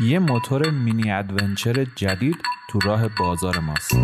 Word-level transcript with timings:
یه 0.00 0.18
موتور 0.18 0.70
mini 0.70 1.10
adventure 1.10 1.84
جدید 1.84 2.36
تو 2.70 2.78
راه 2.80 3.08
بازار 3.18 3.58
ماست. 3.58 3.96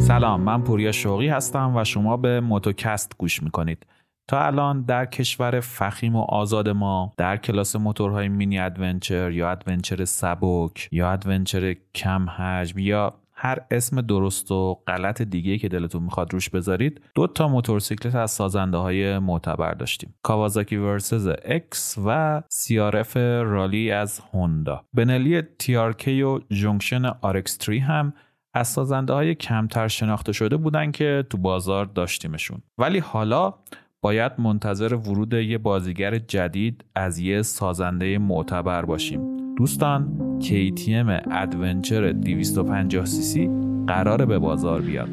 سلام 0.00 0.40
من 0.40 0.62
پوریا 0.62 0.92
شوقی 0.92 1.28
هستم 1.28 1.76
و 1.76 1.84
شما 1.84 2.16
به 2.16 2.40
موتوکست 2.40 3.12
گوش 3.18 3.42
می‌کنید. 3.42 3.86
تا 4.28 4.46
الان 4.46 4.82
در 4.82 5.06
کشور 5.06 5.60
فخیم 5.60 6.16
و 6.16 6.22
آزاد 6.22 6.68
ما 6.68 7.12
در 7.16 7.36
کلاس 7.36 7.76
موتورهای 7.76 8.28
mini 8.28 8.58
adventure 8.58 9.30
یا 9.30 9.50
adventure 9.50 10.04
سبک 10.04 10.88
یا 10.92 11.12
adventure 11.12 11.76
کم 11.94 12.30
حجم 12.30 12.78
یا 12.78 13.14
هر 13.36 13.58
اسم 13.70 14.00
درست 14.00 14.50
و 14.50 14.74
غلط 14.86 15.22
دیگه 15.22 15.58
که 15.58 15.68
دلتون 15.68 16.02
می‌خواد 16.02 16.32
روش 16.32 16.50
بذارید 16.50 17.00
دو 17.14 17.26
تا 17.26 17.48
موتورسیکلت 17.48 18.14
از 18.14 18.30
سازنده 18.30 18.76
های 18.76 19.18
معتبر 19.18 19.74
داشتیم. 19.74 20.14
کاوازاکی 20.22 20.76
Versys 20.76 21.30
X 21.44 21.98
و 22.06 22.42
CRF 22.50 23.16
Rally 23.16 23.90
از 23.90 24.20
هوندا 24.32 24.84
بنلی 24.94 25.42
TRK 25.42 26.22
و 26.22 26.40
زونگشن 26.50 27.04
RX 27.04 27.58
3 27.60 27.80
هم 27.80 28.12
از 28.54 28.68
سازنده 28.68 29.12
های 29.12 29.34
کمتر 29.34 29.88
شناخته 29.88 30.32
شده 30.32 30.56
بودن 30.56 30.90
که 30.90 31.24
تو 31.30 31.38
بازار 31.38 31.84
داشتیمشون. 31.84 32.62
ولی 32.78 32.98
حالا 32.98 33.54
باید 34.00 34.32
منتظر 34.38 34.94
ورود 34.94 35.32
یه 35.32 35.58
بازیگر 35.58 36.18
جدید 36.18 36.84
از 36.94 37.18
یه 37.18 37.42
سازنده 37.42 38.18
معتبر 38.18 38.84
باشیم. 38.84 39.43
دوستان 39.56 40.08
KTM 40.40 41.22
Adventure 41.30 42.12
250 42.12 43.04
سی 43.04 43.22
سی 43.22 43.50
قراره 43.88 44.26
به 44.26 44.38
بازار 44.38 44.80
بیاد. 44.80 45.08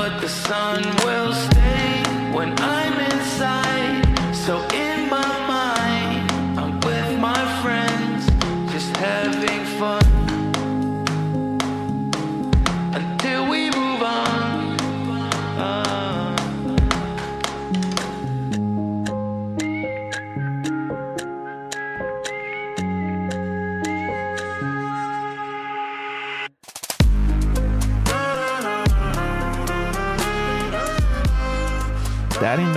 But 0.00 0.12
the 0.24 0.28
sun 0.46 0.80
will 1.04 1.32
stay 1.46 1.88
when 2.36 2.50
I'm 2.74 2.85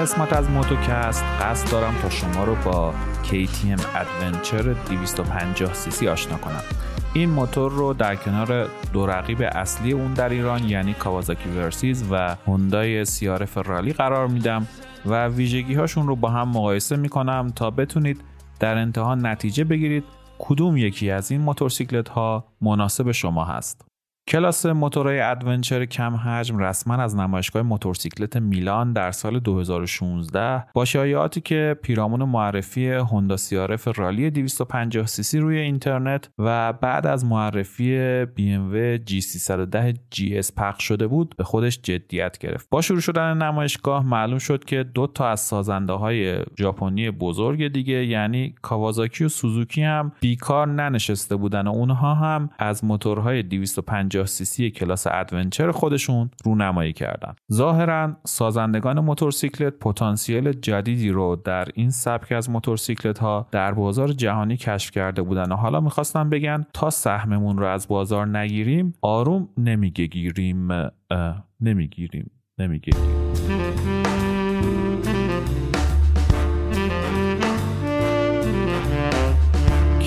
قسمت 0.10 0.34
از 0.34 0.50
موتوکست 0.50 1.24
قصد 1.24 1.72
دارم 1.72 1.96
تا 2.02 2.10
شما 2.10 2.44
رو 2.44 2.56
با 2.56 2.94
KTM 3.24 3.80
Adventure 3.80 4.90
250 4.90 5.74
cc 5.74 6.04
آشنا 6.04 6.38
کنم. 6.38 6.62
این 7.14 7.30
موتور 7.30 7.72
رو 7.72 7.94
در 7.94 8.16
کنار 8.16 8.68
دو 8.94 9.06
رقیب 9.06 9.42
اصلی 9.42 9.92
اون 9.92 10.14
در 10.14 10.30
ایران 10.30 10.64
یعنی 10.64 10.94
کاوازاکی 10.94 11.50
Versys 11.50 12.04
و 12.12 12.36
هوندای 12.48 13.06
CRF 13.06 13.58
Rally 13.58 13.94
قرار 13.94 14.28
میدم 14.28 14.68
و 15.06 15.28
ویژگی 15.28 15.74
هاشون 15.74 16.08
رو 16.08 16.16
با 16.16 16.30
هم 16.30 16.50
مقایسه 16.50 16.96
می‌کنم 16.96 17.52
تا 17.56 17.72
بتونید 17.72 18.22
در 18.60 18.78
انتها 18.78 19.16
نتیجه 19.16 19.64
بگیرید 19.64 20.04
کدوم 20.40 20.78
یکی 20.78 21.12
از 21.12 21.32
این 21.32 21.42
موتورسیکلت 21.42 22.10
ها 22.10 22.46
مناسب 22.62 23.12
شما 23.12 23.46
هست. 23.46 23.89
کلاس 24.30 24.66
موتورهای 24.66 25.20
adventure 25.20 25.86
کم 25.86 26.16
حجم 26.16 26.58
رسما 26.58 26.94
از 26.94 27.16
نمایشگاه 27.16 27.62
موتورسیکلت 27.62 28.38
میلان 28.38 28.94
در 28.94 29.12
سال 29.12 29.40
2016 29.40 30.66
با 30.74 30.86
شایعاتی 30.86 31.42
که 31.42 31.76
پیرامون 31.82 32.24
معرفی 32.24 32.90
هوندا 32.90 33.38
CRF 33.38 34.00
Rally 34.00 34.30
250 34.30 35.06
سی 35.06 35.24
سی 35.24 35.40
روی 35.40 35.58
اینترنت 35.58 36.30
و 36.40 36.74
بعد 36.74 37.08
از 37.08 37.26
معرفی 37.26 38.26
BMW 38.26 39.00
G310 39.10 39.96
GS 40.16 40.54
پخش 40.58 40.84
شده 40.84 41.08
بود 41.08 41.36
به 41.38 41.44
خودش 41.44 41.80
جدیت 41.84 42.38
گرفت. 42.38 42.70
با 42.70 42.82
شروع 42.82 43.02
شدن 43.02 43.38
نمایشگاه 43.38 44.06
معلوم 44.06 44.40
شد 44.40 44.66
که 44.66 44.84
دو 44.84 45.08
تا 45.08 45.30
از 45.30 45.40
سازنده 45.40 45.94
های 45.94 46.44
ژاپنی 46.60 47.12
بزرگ 47.12 47.68
دیگه 47.68 48.06
یعنی 48.06 48.56
کاوازاکی 48.62 49.26
و 49.26 49.30
سوزوکی 49.30 49.84
هم 49.84 50.12
بیکار 50.22 50.68
ننشسته 50.68 51.36
بودن 51.36 51.68
و 51.68 51.72
اونها 51.72 52.16
هم 52.16 52.50
از 52.60 52.84
موتورهای 52.84 53.44
250 53.44 54.19
سی 54.26 54.46
سی 54.46 54.72
کلاس 54.72 55.08
adventure 55.12 55.72
خودشون 55.72 56.30
رونمایی 56.46 56.94
کردن. 56.94 57.36
ظاهرا 57.54 58.18
سازندگان 58.26 59.00
موتورسیکلت 59.00 59.74
پتانسیل 59.74 60.52
جدیدی 60.52 61.10
رو 61.10 61.36
در 61.36 61.68
این 61.74 61.90
سبک 61.90 62.32
از 62.32 62.50
موتورسیکلت 62.50 63.20
ها 63.20 63.48
در 63.52 63.74
بازار 63.74 64.12
جهانی 64.12 64.58
کشف 64.58 64.92
کرده 64.92 65.22
بودن 65.22 65.52
و 65.52 65.56
حالا 65.56 65.80
می‌خواستن 65.80 66.30
بگن 66.30 66.66
تا 66.74 66.90
سهممون 66.90 67.58
رو 67.58 67.66
از 67.66 67.88
بازار 67.88 68.28
نگیریم 68.38 68.94
آروم 69.02 69.50
نمی‌گیریم 69.58 70.68
نمی‌گیریم 71.62 72.32
نمی‌گیریم. 72.60 73.99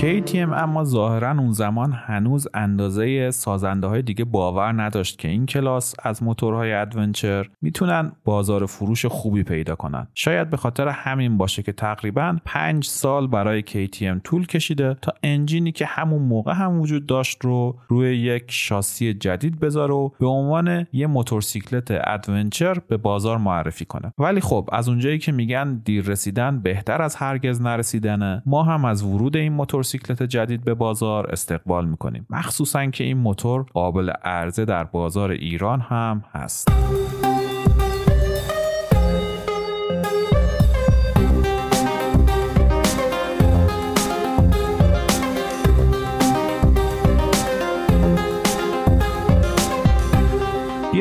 KTM 0.02 0.34
اما 0.34 0.84
ظاهرا 0.84 1.30
اون 1.30 1.52
زمان 1.52 1.92
هنوز 1.92 2.48
اندازه 2.54 3.30
سازنده 3.30 3.86
های 3.86 4.02
دیگه 4.02 4.24
باور 4.24 4.82
نداشت 4.82 5.18
که 5.18 5.28
این 5.28 5.46
کلاس 5.46 5.94
از 6.02 6.22
موتورهای 6.22 6.72
adventure 6.72 7.48
می‌تونن 7.60 8.12
بازار 8.24 8.66
فروش 8.66 9.06
خوبی 9.06 9.42
پیدا 9.42 9.74
کنن. 9.74 10.06
شاید 10.14 10.50
به 10.50 10.56
خاطر 10.56 10.88
همین 10.88 11.38
باشه 11.38 11.62
که 11.62 11.72
تقریبا 11.72 12.36
پنج 12.44 12.84
سال 12.84 13.26
برای 13.26 13.62
KTM 13.62 14.22
طول 14.24 14.46
کشیده 14.46 14.96
تا 15.02 15.12
engine 15.22 15.65
ی 15.65 15.72
که 15.72 15.86
همون 15.86 16.22
موقع 16.22 16.52
هم 16.52 16.80
وجود 16.80 17.06
داشت 17.06 17.44
رو 17.44 17.78
روی 17.88 18.16
یک 18.16 18.44
شاسی 18.48 19.14
جدید 19.14 19.60
بذاره 19.60 19.94
و 19.94 20.08
به 20.20 20.26
عنوان 20.26 20.86
یه 20.92 21.06
موتورسیکلت 21.06 21.88
adventure 21.90 22.78
به 22.88 22.96
بازار 22.96 23.38
معرفی 23.38 23.84
کنه. 23.84 24.12
ولی 24.18 24.40
خب 24.40 24.68
از 24.72 24.88
اونجایی 24.88 25.18
که 25.18 25.32
میگن 25.32 25.82
دیر 25.84 26.04
رسیدن 26.04 26.60
بهتر 26.60 27.02
از 27.02 27.16
هرگز 27.16 27.60
نرسیدنه. 27.60 28.42
ما 28.46 28.62
هم 28.62 28.84
از 28.84 29.02
ورود 29.02 29.36
این 29.36 29.52
موتور 29.52 29.91
موتورسیکلت 29.92 30.22
جدید 30.22 30.64
به 30.64 30.74
بازار 30.74 31.26
استقبال 31.32 31.86
می‌کنیم. 31.86 32.26
مخصوصا 32.30 32.86
که 32.86 33.04
این 33.04 33.16
موتور 33.16 33.66
قابل 33.74 34.10
عرضه 34.10 34.64
در 34.64 34.84
بازار 34.84 35.30
ایران 35.30 35.80
هم 35.80 36.24
هست. 36.32 36.68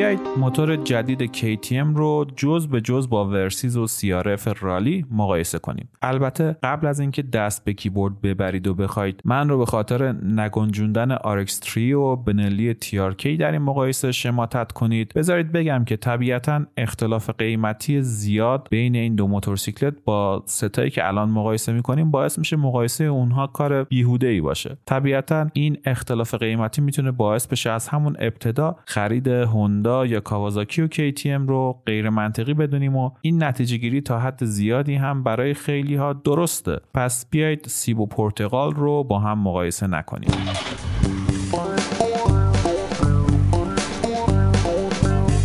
بیایید. 0.02 0.20
موتور 0.36 0.76
جدید 0.76 1.36
KTM 1.36 1.96
رو 1.96 2.26
جز 2.36 2.68
به 2.68 2.80
جز 2.80 3.08
با 3.08 3.28
ورسیز 3.28 3.76
و 3.76 3.86
سیارف 3.86 4.62
رالی 4.62 5.06
مقایسه 5.10 5.58
کنیم. 5.58 5.88
البته 6.02 6.56
قبل 6.62 6.86
از 6.86 7.00
اینکه 7.00 7.22
دست 7.22 7.64
به 7.64 7.72
کیبورد 7.72 8.20
ببرید 8.20 8.66
و 8.66 8.74
بخواید 8.74 9.20
من 9.24 9.48
رو 9.48 9.58
به 9.58 9.66
خاطر 9.66 10.12
نگنجوندن 10.12 11.16
RX3 11.16 11.76
و 11.78 12.16
بنلی 12.16 12.74
TRK 12.74 13.26
در 13.26 13.52
این 13.52 13.62
مقایسه 13.62 14.12
شماتت 14.12 14.72
کنید. 14.72 15.12
بذارید 15.14 15.52
بگم 15.52 15.84
که 15.84 15.96
طبیعتا 15.96 16.64
اختلاف 16.76 17.30
قیمتی 17.30 18.02
زیاد 18.02 18.68
بین 18.70 18.96
این 18.96 19.14
دو 19.14 19.26
موتورسیکلت 19.26 19.94
با 20.04 20.42
ستایی 20.46 20.90
که 20.90 21.08
الان 21.08 21.30
مقایسه 21.30 21.72
می‌کنیم 21.72 22.10
باعث 22.10 22.38
میشه 22.38 22.56
مقایسه 22.56 23.04
اونها 23.04 23.46
کار 23.46 23.84
بیهوده 23.84 24.26
ای 24.26 24.40
باشه. 24.40 24.76
طبیعتا 24.86 25.46
این 25.52 25.76
اختلاف 25.84 26.34
قیمتی 26.34 26.82
می‌تونه 26.82 27.10
باعث 27.10 27.46
بشه 27.46 27.70
از 27.70 27.88
همون 27.88 28.16
ابتدا 28.18 28.76
خرید 28.84 29.28
هوندا 29.28 29.91
یا 30.06 30.20
کاوازاکی 30.20 30.82
و 30.82 30.88
KTM 30.88 31.48
رو 31.48 31.82
غیر 31.86 32.10
منطقی 32.10 32.54
بدونیم 32.54 32.96
و 32.96 33.10
این 33.20 33.42
نتیجه 33.42 33.76
گیری 33.76 34.00
تا 34.00 34.18
حد 34.18 34.44
زیادی 34.44 34.94
هم 34.94 35.22
برای 35.22 35.54
خیلی 35.54 35.96
ها 35.96 36.12
درسته. 36.12 36.80
پس 36.94 37.26
بیایید 37.30 37.64
سیب 37.68 38.00
و 38.00 38.06
پرتقال 38.06 38.72
رو 38.72 39.04
با 39.04 39.18
هم 39.18 39.38
مقایسه 39.38 39.86
نکنیم. 39.86 40.30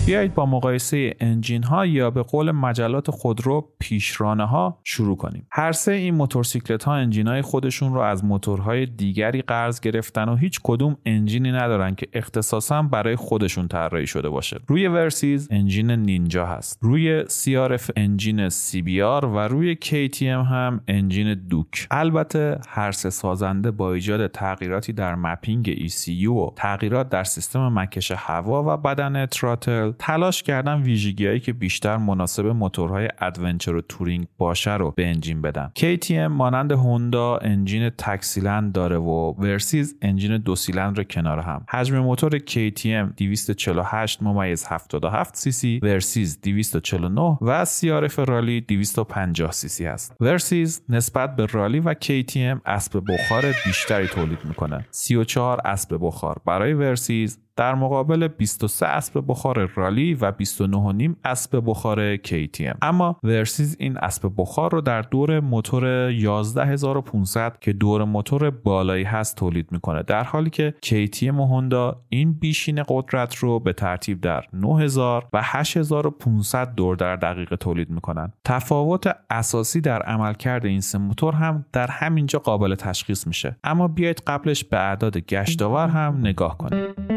بیایید 0.07 0.33
با 0.33 0.45
مقایسه 0.45 1.15
انجین 1.19 1.63
ها 1.63 1.85
یا 1.85 2.11
به 2.11 2.23
قول 2.23 2.51
مجلات 2.51 3.11
خودرو 3.11 3.69
پیشرانه 3.79 4.45
ها 4.45 4.79
شروع 4.83 5.17
کنیم. 5.17 5.47
هر 5.51 5.71
سه 5.71 5.91
این 5.91 6.15
موتورسیکلت 6.15 6.83
ها 6.83 6.93
انجین 6.93 7.27
های 7.27 7.41
خودشون 7.41 7.93
رو 7.93 7.99
از 7.99 8.25
موتورهای 8.25 8.85
دیگری 8.85 9.41
قرض 9.41 9.79
گرفتن 9.79 10.29
و 10.29 10.35
هیچ 10.35 10.59
کدوم 10.63 10.97
انجینی 11.05 11.51
ندارن 11.51 11.95
که 11.95 12.07
اختصاصا 12.13 12.81
برای 12.81 13.15
خودشون 13.15 13.67
طراحی 13.67 14.07
شده 14.07 14.29
باشه. 14.29 14.59
روی 14.67 14.87
ورسیز 14.87 15.47
engine 15.51 15.91
Ninja 15.91 16.45
هست. 16.45 16.79
روی 16.81 17.23
CRF 17.23 17.91
engine 17.95 18.49
CBR 18.49 19.23
و 19.23 19.37
روی 19.37 19.77
KTM 19.83 20.23
هم 20.23 20.81
engine 20.87 21.33
Duke. 21.33 21.87
البته 21.91 22.59
هر 22.67 22.91
سه 22.91 23.09
سازنده 23.09 23.71
با 23.71 23.93
ایجاد 23.93 24.27
تغییراتی 24.27 24.93
در 24.93 25.15
mapping 25.15 25.87
ECU 25.87 26.27
و 26.27 26.53
تغییرات 26.55 27.09
در 27.09 27.23
سیستم 27.23 27.79
مکش 27.79 28.11
هوا 28.11 28.63
و 28.73 28.77
بدنه 28.77 29.25
throttle 29.25 29.91
تلاش 29.99 30.43
کردن 30.43 30.81
ویژگیهایی 30.81 31.39
که 31.39 31.53
بیشتر 31.53 31.97
مناسب 31.97 32.45
موتورهای 32.45 33.09
adventure 33.19 33.75
و 33.75 33.81
touring 33.81 34.27
باشه 34.37 34.73
رو 34.73 34.91
به 34.91 35.07
engine 35.07 35.41
بدن 35.41 35.71
KTM 35.79 36.11
مانند 36.11 36.71
هوندا 36.71 37.37
engine 37.37 37.89
تک 37.89 38.17
سیلندر 38.17 38.73
داره 38.73 38.97
و 38.97 39.33
Versys 39.37 39.95
engine 40.01 40.37
دو 40.37 40.55
سیلندر 40.55 41.03
کنار 41.03 41.39
هم. 41.39 41.65
حجم 41.69 41.99
موتور 41.99 42.39
KTM 42.39 43.15
248 43.17 44.23
ممیز 44.23 44.65
77 44.67 45.35
سی 45.35 45.51
سی 45.51 45.79
Versys 45.83 46.41
249 46.41 47.37
و 47.41 47.65
CRF 47.65 48.19
Rally 48.19 48.61
250 48.61 49.51
سی 49.51 49.67
سی 49.67 49.85
هست 49.85 50.15
Versys 50.19 50.81
نسبت 50.89 51.35
به 51.35 51.45
Rally 51.45 51.79
و 51.79 51.93
KTM 51.93 52.59
اسب 52.65 53.03
بخار 53.09 53.45
بیشتری 53.65 54.07
تولید 54.07 54.39
می‌کنه. 54.45 54.85
34 54.91 55.61
اسب 55.65 55.97
بخار. 56.01 56.41
برای 56.45 56.73
ورسیز 56.73 57.39
در 57.57 57.75
مقابل 57.75 58.27
23 58.27 58.85
اسب 58.85 59.23
بخار 59.27 59.69
رالی 59.75 60.13
و 60.13 60.31
29.5 60.31 61.15
اسب 61.25 61.63
بخار 61.65 62.15
KTM 62.17 62.77
اما 62.81 63.19
ورسیز 63.23 63.75
این 63.79 63.97
اسب 63.97 64.31
بخار 64.37 64.71
رو 64.71 64.81
در 64.81 65.01
دور 65.01 65.39
موتور 65.39 66.09
11500 66.09 67.57
که 67.61 67.73
دور 67.73 68.03
موتور 68.03 68.49
بالایی 68.49 69.03
هست 69.03 69.35
تولید 69.35 69.71
می‌کنه 69.71 70.03
در 70.03 70.23
حالی 70.23 70.49
که 70.49 70.73
KTM 70.85 71.33
و 71.33 71.45
هوندا 71.45 72.01
این 72.09 72.33
بیشین 72.33 72.83
قدرت 72.87 73.35
رو 73.35 73.59
به 73.59 73.73
ترتیب 73.73 74.21
در 74.21 74.45
9000 74.53 75.27
و 75.33 75.41
8500 75.43 76.75
دور 76.75 76.95
در 76.95 77.15
دقیقه 77.15 77.55
تولید 77.55 77.89
می‌کنن. 77.89 78.33
تفاوت 78.43 79.15
اساسی 79.29 79.81
در 79.81 80.01
عملکرد 80.01 80.65
این 80.65 80.81
سه 80.81 80.97
موتور 80.97 81.33
هم 81.33 81.65
در 81.73 81.87
همینجا 81.91 82.39
قابل 82.39 82.75
تشخیص 82.75 83.27
میشه. 83.27 83.57
اما 83.63 83.87
بیایید 83.87 84.23
قبلش 84.27 84.63
به 84.63 84.77
اعداد 84.77 85.17
گشتاور 85.17 85.87
هم 85.87 86.17
نگاه 86.19 86.57
کنیم. 86.57 87.16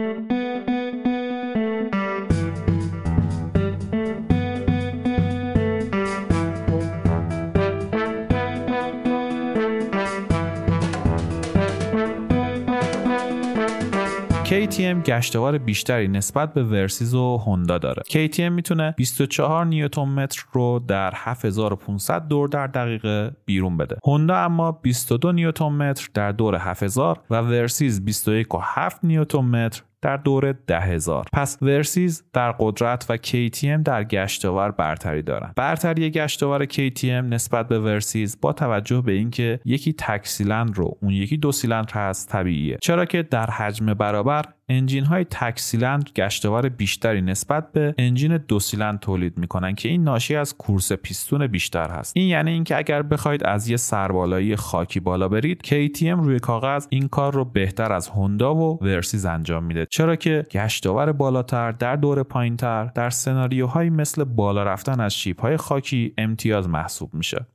KTM 14.70 15.02
گشتوار 15.05 15.58
بیشتری 15.58 16.08
نسبت 16.08 16.55
به 16.55 16.64
ورسیز 16.64 17.14
و 17.14 17.37
هوندا 17.37 17.78
داره. 17.78 18.02
KTM 18.08 18.40
می‌تونه 18.40 18.94
24 18.96 19.67
نیوتن 19.67 20.02
متر 20.02 20.44
رو 20.52 20.84
در 20.88 21.12
7500 21.14 22.28
دور 22.28 22.49
در 22.49 22.67
دقیقه 22.67 23.32
بیرون 23.44 23.76
بده. 23.76 23.96
هوندا 24.05 24.37
اما 24.37 24.72
22 24.72 25.32
نیوتن 25.32 25.69
متر 25.69 26.08
در 26.14 26.32
دور 26.32 26.56
7000 26.56 27.20
و 27.31 27.40
ورسیز 27.40 28.02
21.7 28.05 28.99
نیوتن 29.02 29.38
متر 29.38 29.82
در 30.02 30.17
دور 30.17 30.52
ده 30.52 30.81
هزار 30.81 31.26
پس 31.32 31.58
ورسیز 31.62 32.25
در 32.32 32.52
قدرت 32.52 33.06
و 33.08 33.17
KTM 33.17 33.82
در 33.84 34.05
گشتاور 34.05 34.70
برتری 34.70 35.22
دارند 35.22 35.55
برتری 35.56 36.11
گشتاور 36.11 36.67
KTM 36.67 37.05
نسبت 37.05 37.69
به 37.69 37.78
ورسیز 37.78 38.40
با 38.40 38.52
توجه 38.52 39.00
به 39.00 39.12
اینکه 39.12 39.61
یکی 39.64 39.93
تک 39.93 40.26
سیلندر 40.26 40.75
رو 40.75 40.99
اون 41.02 41.12
یکی 41.12 41.37
دو 41.37 41.52
سیلندر 41.52 41.94
هست 41.94 42.28
طبیعیه 42.28 42.78
چرا 42.82 43.05
که 43.05 43.22
در 43.22 43.50
حجم 43.50 43.94
برابر 43.94 44.44
انجین 44.70 45.05
های 45.05 45.25
تک 45.25 45.58
سیلندر 45.58 46.11
گشتاور 46.17 46.69
بیشتری 46.69 47.20
نسبت 47.20 47.72
به 47.72 47.94
انجین 47.99 48.37
دو 48.37 48.61
سیلندر 48.61 48.99
تولید 48.99 49.38
می‌کنن 49.38 49.75
که 49.75 49.88
این 49.88 50.05
ناشی 50.05 50.37
از 50.37 50.56
کورس 50.56 50.93
پیستون 50.93 51.46
بیشتر 51.46 51.90
هست. 51.90 52.12
این 52.17 52.28
یعنی 52.28 52.50
اینکه 52.50 52.76
اگر 52.76 53.02
بخواید 53.02 53.44
از 53.44 53.69
یه 53.69 53.76
سربالایی 53.76 54.56
خاکی 54.56 55.00
بالا 55.00 55.28
برید 55.28 55.62
KTM 55.64 56.02
روی 56.02 56.38
کاغذ 56.38 56.87
این 56.90 57.08
کار 57.08 57.34
رو 57.34 57.44
بهتر 57.44 57.93
از 57.93 58.08
هوندا 58.08 58.55
و 58.55 58.78
ورسیز 58.82 59.26
انجام 59.26 59.64
میده. 59.64 59.87
چرا 59.90 60.17
که 60.17 60.46
گشتاور 60.50 61.12
بالاتر 61.12 61.72
در 61.72 61.96
دور 61.96 62.22
پایینتر 62.22 62.84
در 62.84 63.11
سناریوهایی 63.11 63.90
مثل 63.90 64.25
بالا 64.25 64.62
رفتن 64.62 65.00
از 65.00 65.14
شیب 65.14 65.40
های 65.40 65.56
خاکی 65.56 66.14
امتیاز 66.19 66.69
محسوب 66.69 67.14
میشه. 67.14 67.46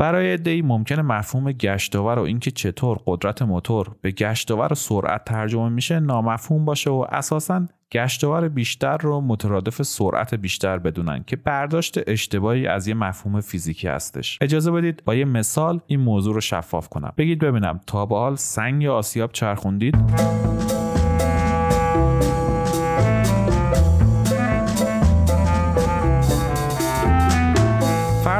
برای 0.00 0.32
عدهای 0.32 0.62
ممکنه 0.62 1.02
مفهوم 1.02 1.52
گشتاور 1.52 2.18
و 2.18 2.22
اینکه 2.22 2.50
چطور 2.50 3.00
قدرت 3.06 3.42
موتور 3.42 3.90
به 4.02 4.10
گشتاور 4.10 4.72
و 4.72 4.74
سرعت 4.74 5.24
ترجمه 5.24 5.68
میشه 5.68 6.00
نامفهوم 6.00 6.64
باشه 6.64 6.90
و 6.90 7.06
اساسا 7.08 7.66
گشتاور 7.92 8.48
بیشتر 8.48 8.96
رو 8.96 9.20
مترادف 9.20 9.82
سرعت 9.82 10.34
بیشتر 10.34 10.78
بدونن 10.78 11.24
که 11.26 11.36
برداشت 11.36 11.98
اشتباهی 12.06 12.66
از 12.66 12.88
یه 12.88 12.94
مفهوم 12.94 13.40
فیزیکی 13.40 13.88
هستش. 13.88 14.38
اجازه 14.40 14.70
بدید 14.70 15.02
با 15.04 15.14
یه 15.14 15.24
مثال 15.24 15.80
این 15.86 16.00
موضوع 16.00 16.34
رو 16.34 16.40
شفاف 16.40 16.88
کنم. 16.88 17.12
بگید 17.16 17.38
ببینم 17.38 17.80
تا 17.86 18.06
به 18.06 18.16
حال 18.16 18.36
سنگ 18.36 18.82
یا 18.82 18.94
آسیاب 18.94 19.32
چرخوندید؟ 19.32 19.96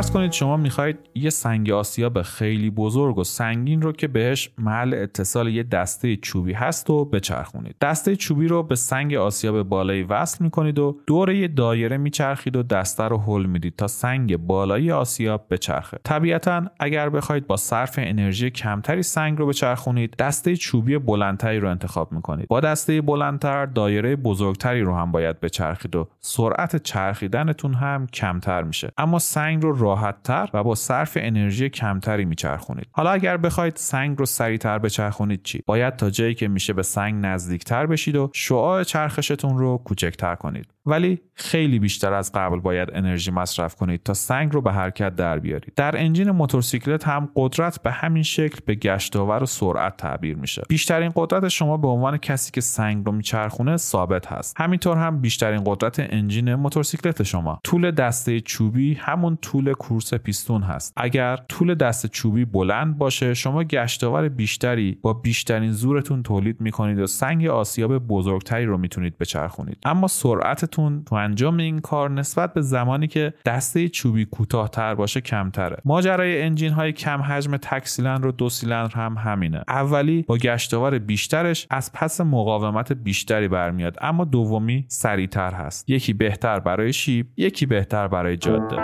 فرض 0.01 0.11
کنید 0.11 0.33
شما 0.33 0.57
می‌خواهید 0.57 0.99
یه 1.15 1.31
سنگ 1.31 1.71
آسیاب 1.71 2.23
خیلی 2.23 2.71
بزرگ 2.71 3.19
و 3.19 3.25
سنگین 3.25 3.83
رو 3.83 3.93
که 3.93 4.09
بهش 4.09 4.51
محل 4.59 4.95
اتصال 4.95 5.49
یه 5.49 5.63
دسته 5.63 6.17
چوبی 6.17 6.53
هست 6.53 6.91
و 6.91 7.05
بچرخونید. 7.05 7.77
دسته 7.81 8.17
چوبی 8.17 8.49
رو 8.49 8.63
به 8.63 8.75
سنگ 8.75 9.15
آسیاب 9.15 9.63
بالایی 9.63 10.03
وصل 10.03 10.45
می‌کنید 10.45 10.79
و 10.79 10.97
دور 11.07 11.31
یه 11.31 11.49
دایره 11.49 11.97
میچرخید 11.97 12.57
و 12.57 12.63
دسته 12.63 13.05
رو 13.05 13.19
حل 13.19 13.47
می‌دید 13.47 13.77
تا 13.77 13.87
سنگ 13.87 14.37
بالایی 14.37 14.93
آسیاب 14.93 15.47
بچرخه. 15.51 15.99
طبیعتا 16.05 16.63
اگر 16.79 17.09
بخواید 17.09 17.47
با 17.47 17.57
صرف 17.57 17.95
انرژی 17.99 18.51
کمتری 18.51 19.03
سنگ 19.03 19.39
رو 19.39 19.47
بچرخونید 19.47 20.17
دسته 20.19 20.57
چوبی 20.57 20.99
بلندتری 20.99 21.61
رو 21.61 21.71
انتخاب 21.71 22.13
می‌کنید. 22.13 22.49
با 22.49 22.61
دسته 22.61 23.01
بلندتر 23.01 23.67
دایره 23.67 24.17
بزرگتری 24.17 24.81
رو 24.81 24.97
هم 24.97 25.13
باید 25.13 25.41
بچرخید 25.41 25.97
و 25.97 26.09
سرعت 26.21 26.83
چرخیدنتون 26.83 27.75
هم 27.75 28.07
کمتر 28.07 28.63
میشه. 28.63 28.93
اما 28.99 29.19
سنگ 29.19 29.63
رو 29.63 29.90
راحتتر 29.91 30.51
و 30.55 30.65
با 30.65 30.75
صرف 30.75 31.19
انرژی 31.21 31.69
کمتری 31.69 32.25
میچرخونید. 32.25 32.87
حالا 32.93 33.11
اگر 33.11 33.37
بخواید 33.37 33.77
سنگ 33.77 34.19
رو 34.19 34.27
سریعتر 34.27 34.79
بچرخونید 34.79 35.43
چی؟ 35.43 35.63
باید 35.67 35.97
تا 35.97 36.11
جایی 36.11 36.35
که 36.35 36.49
میشه 36.49 36.73
به 36.73 36.83
سنگ 36.83 37.27
نزدیکتر 37.27 37.87
بشید 37.87 38.17
و 38.17 38.31
شعاع 38.35 38.83
چرخشتون 38.85 39.59
رو 39.59 39.79
کوچکتر 39.85 40.35
کنید. 40.35 40.67
ولی 40.87 41.21
خیلی 41.35 41.79
بیشتر 41.79 42.13
از 42.13 42.33
قبل 42.33 42.61
باید 42.61 42.89
انرژی 42.93 43.31
مصرف 43.31 43.75
کنید 43.75 44.03
تا 44.03 44.15
سنگ 44.15 44.53
رو 44.53 44.61
به 44.61 44.73
حرکت 44.73 45.17
در 45.17 45.39
بیارید. 45.39 45.73
در 45.77 45.97
انجین 45.97 46.31
موتورسیکلت 46.31 47.09
هم 47.09 47.29
قدرت 47.37 47.83
به 47.83 47.91
همین 47.91 48.23
شکل 48.23 48.59
به 48.67 48.75
گشتاور 48.75 49.43
و 49.43 49.47
سرعت 49.47 49.97
تعبیر 49.97 50.37
میشه. 50.37 50.63
بیشترین 50.69 51.13
قدرت 51.17 51.49
شما 51.49 51.77
به 51.77 51.89
عنوان 51.89 52.17
کسی 52.17 52.51
که 52.51 52.61
سنگ 52.61 53.07
رو 53.07 53.13
میچرخونه 53.13 53.77
ثابت 53.77 54.27
هست. 54.27 54.61
همینطور 54.61 54.97
هم 54.97 55.21
بیشترین 55.21 55.63
قدرت 55.67 55.97
انجین 56.01 56.55
موتورسیکلت 56.55 57.23
شما. 57.23 57.61
طول 57.65 57.91
دسته 57.91 58.41
چوبی 58.41 58.95
همون 58.95 59.37
طول 59.37 59.73
کورس 59.81 60.15
پیستون 60.15 60.63
هست. 60.63 60.93
اگر 60.97 61.37
طول 61.37 61.75
دست 61.75 62.07
چوبی 62.07 62.45
بلند 62.45 62.99
باشه 62.99 63.35
شما 63.35 63.65
گشتاور 63.65 64.29
بیشتری 64.29 64.99
با 65.03 65.13
بیشترین 65.13 65.73
زورتون 65.73 66.23
تولید 66.23 66.61
می‌کنید 66.61 66.99
و 66.99 67.07
سنگ 67.07 67.47
آسیاب 67.47 67.99
بزرگتری 67.99 68.65
رو 68.65 68.79
می‌تونید 68.79 69.19
بچرخونید. 69.19 69.79
اما 69.85 70.07
سرعتتون 70.07 71.05
تو 71.05 71.15
انجام 71.15 71.57
این 71.57 71.79
کار 71.79 72.11
نسبت 72.11 72.55
به 72.55 72.61
زمانی 72.61 73.07
که 73.07 73.35
دسته 73.47 73.89
چوبی 73.89 74.25
کوتاهتر 74.25 74.95
باشه 74.95 75.21
کمتره. 75.21 75.77
ماجرای 75.85 76.43
انجین 76.43 76.73
های 76.73 76.93
کم 76.93 77.23
حجم 77.23 77.57
تک 77.57 77.89
سیلندر 77.89 78.27
و 78.27 78.33
دو 78.33 78.49
سیلندر 78.49 78.95
هم 78.95 79.17
همینه. 79.19 79.65
اولی 79.69 80.23
با 80.23 80.37
گشتاور 80.37 80.99
بیشترش 80.99 81.67
از 81.71 81.93
پس 81.93 82.21
مقاومت 82.21 82.93
بیشتری 82.93 83.49
برمیاد 83.49 83.97
اما 84.01 84.25
دومی 84.25 84.85
سریعتر 84.89 85.55
هست. 85.55 85.91
یکی 85.91 86.13
بهتر 86.13 86.61
برای 86.61 86.93
شیب 86.93 87.27
یکی 87.37 87.67
بهتر 87.67 88.09
برای 88.09 88.37
جاده. 88.37 88.77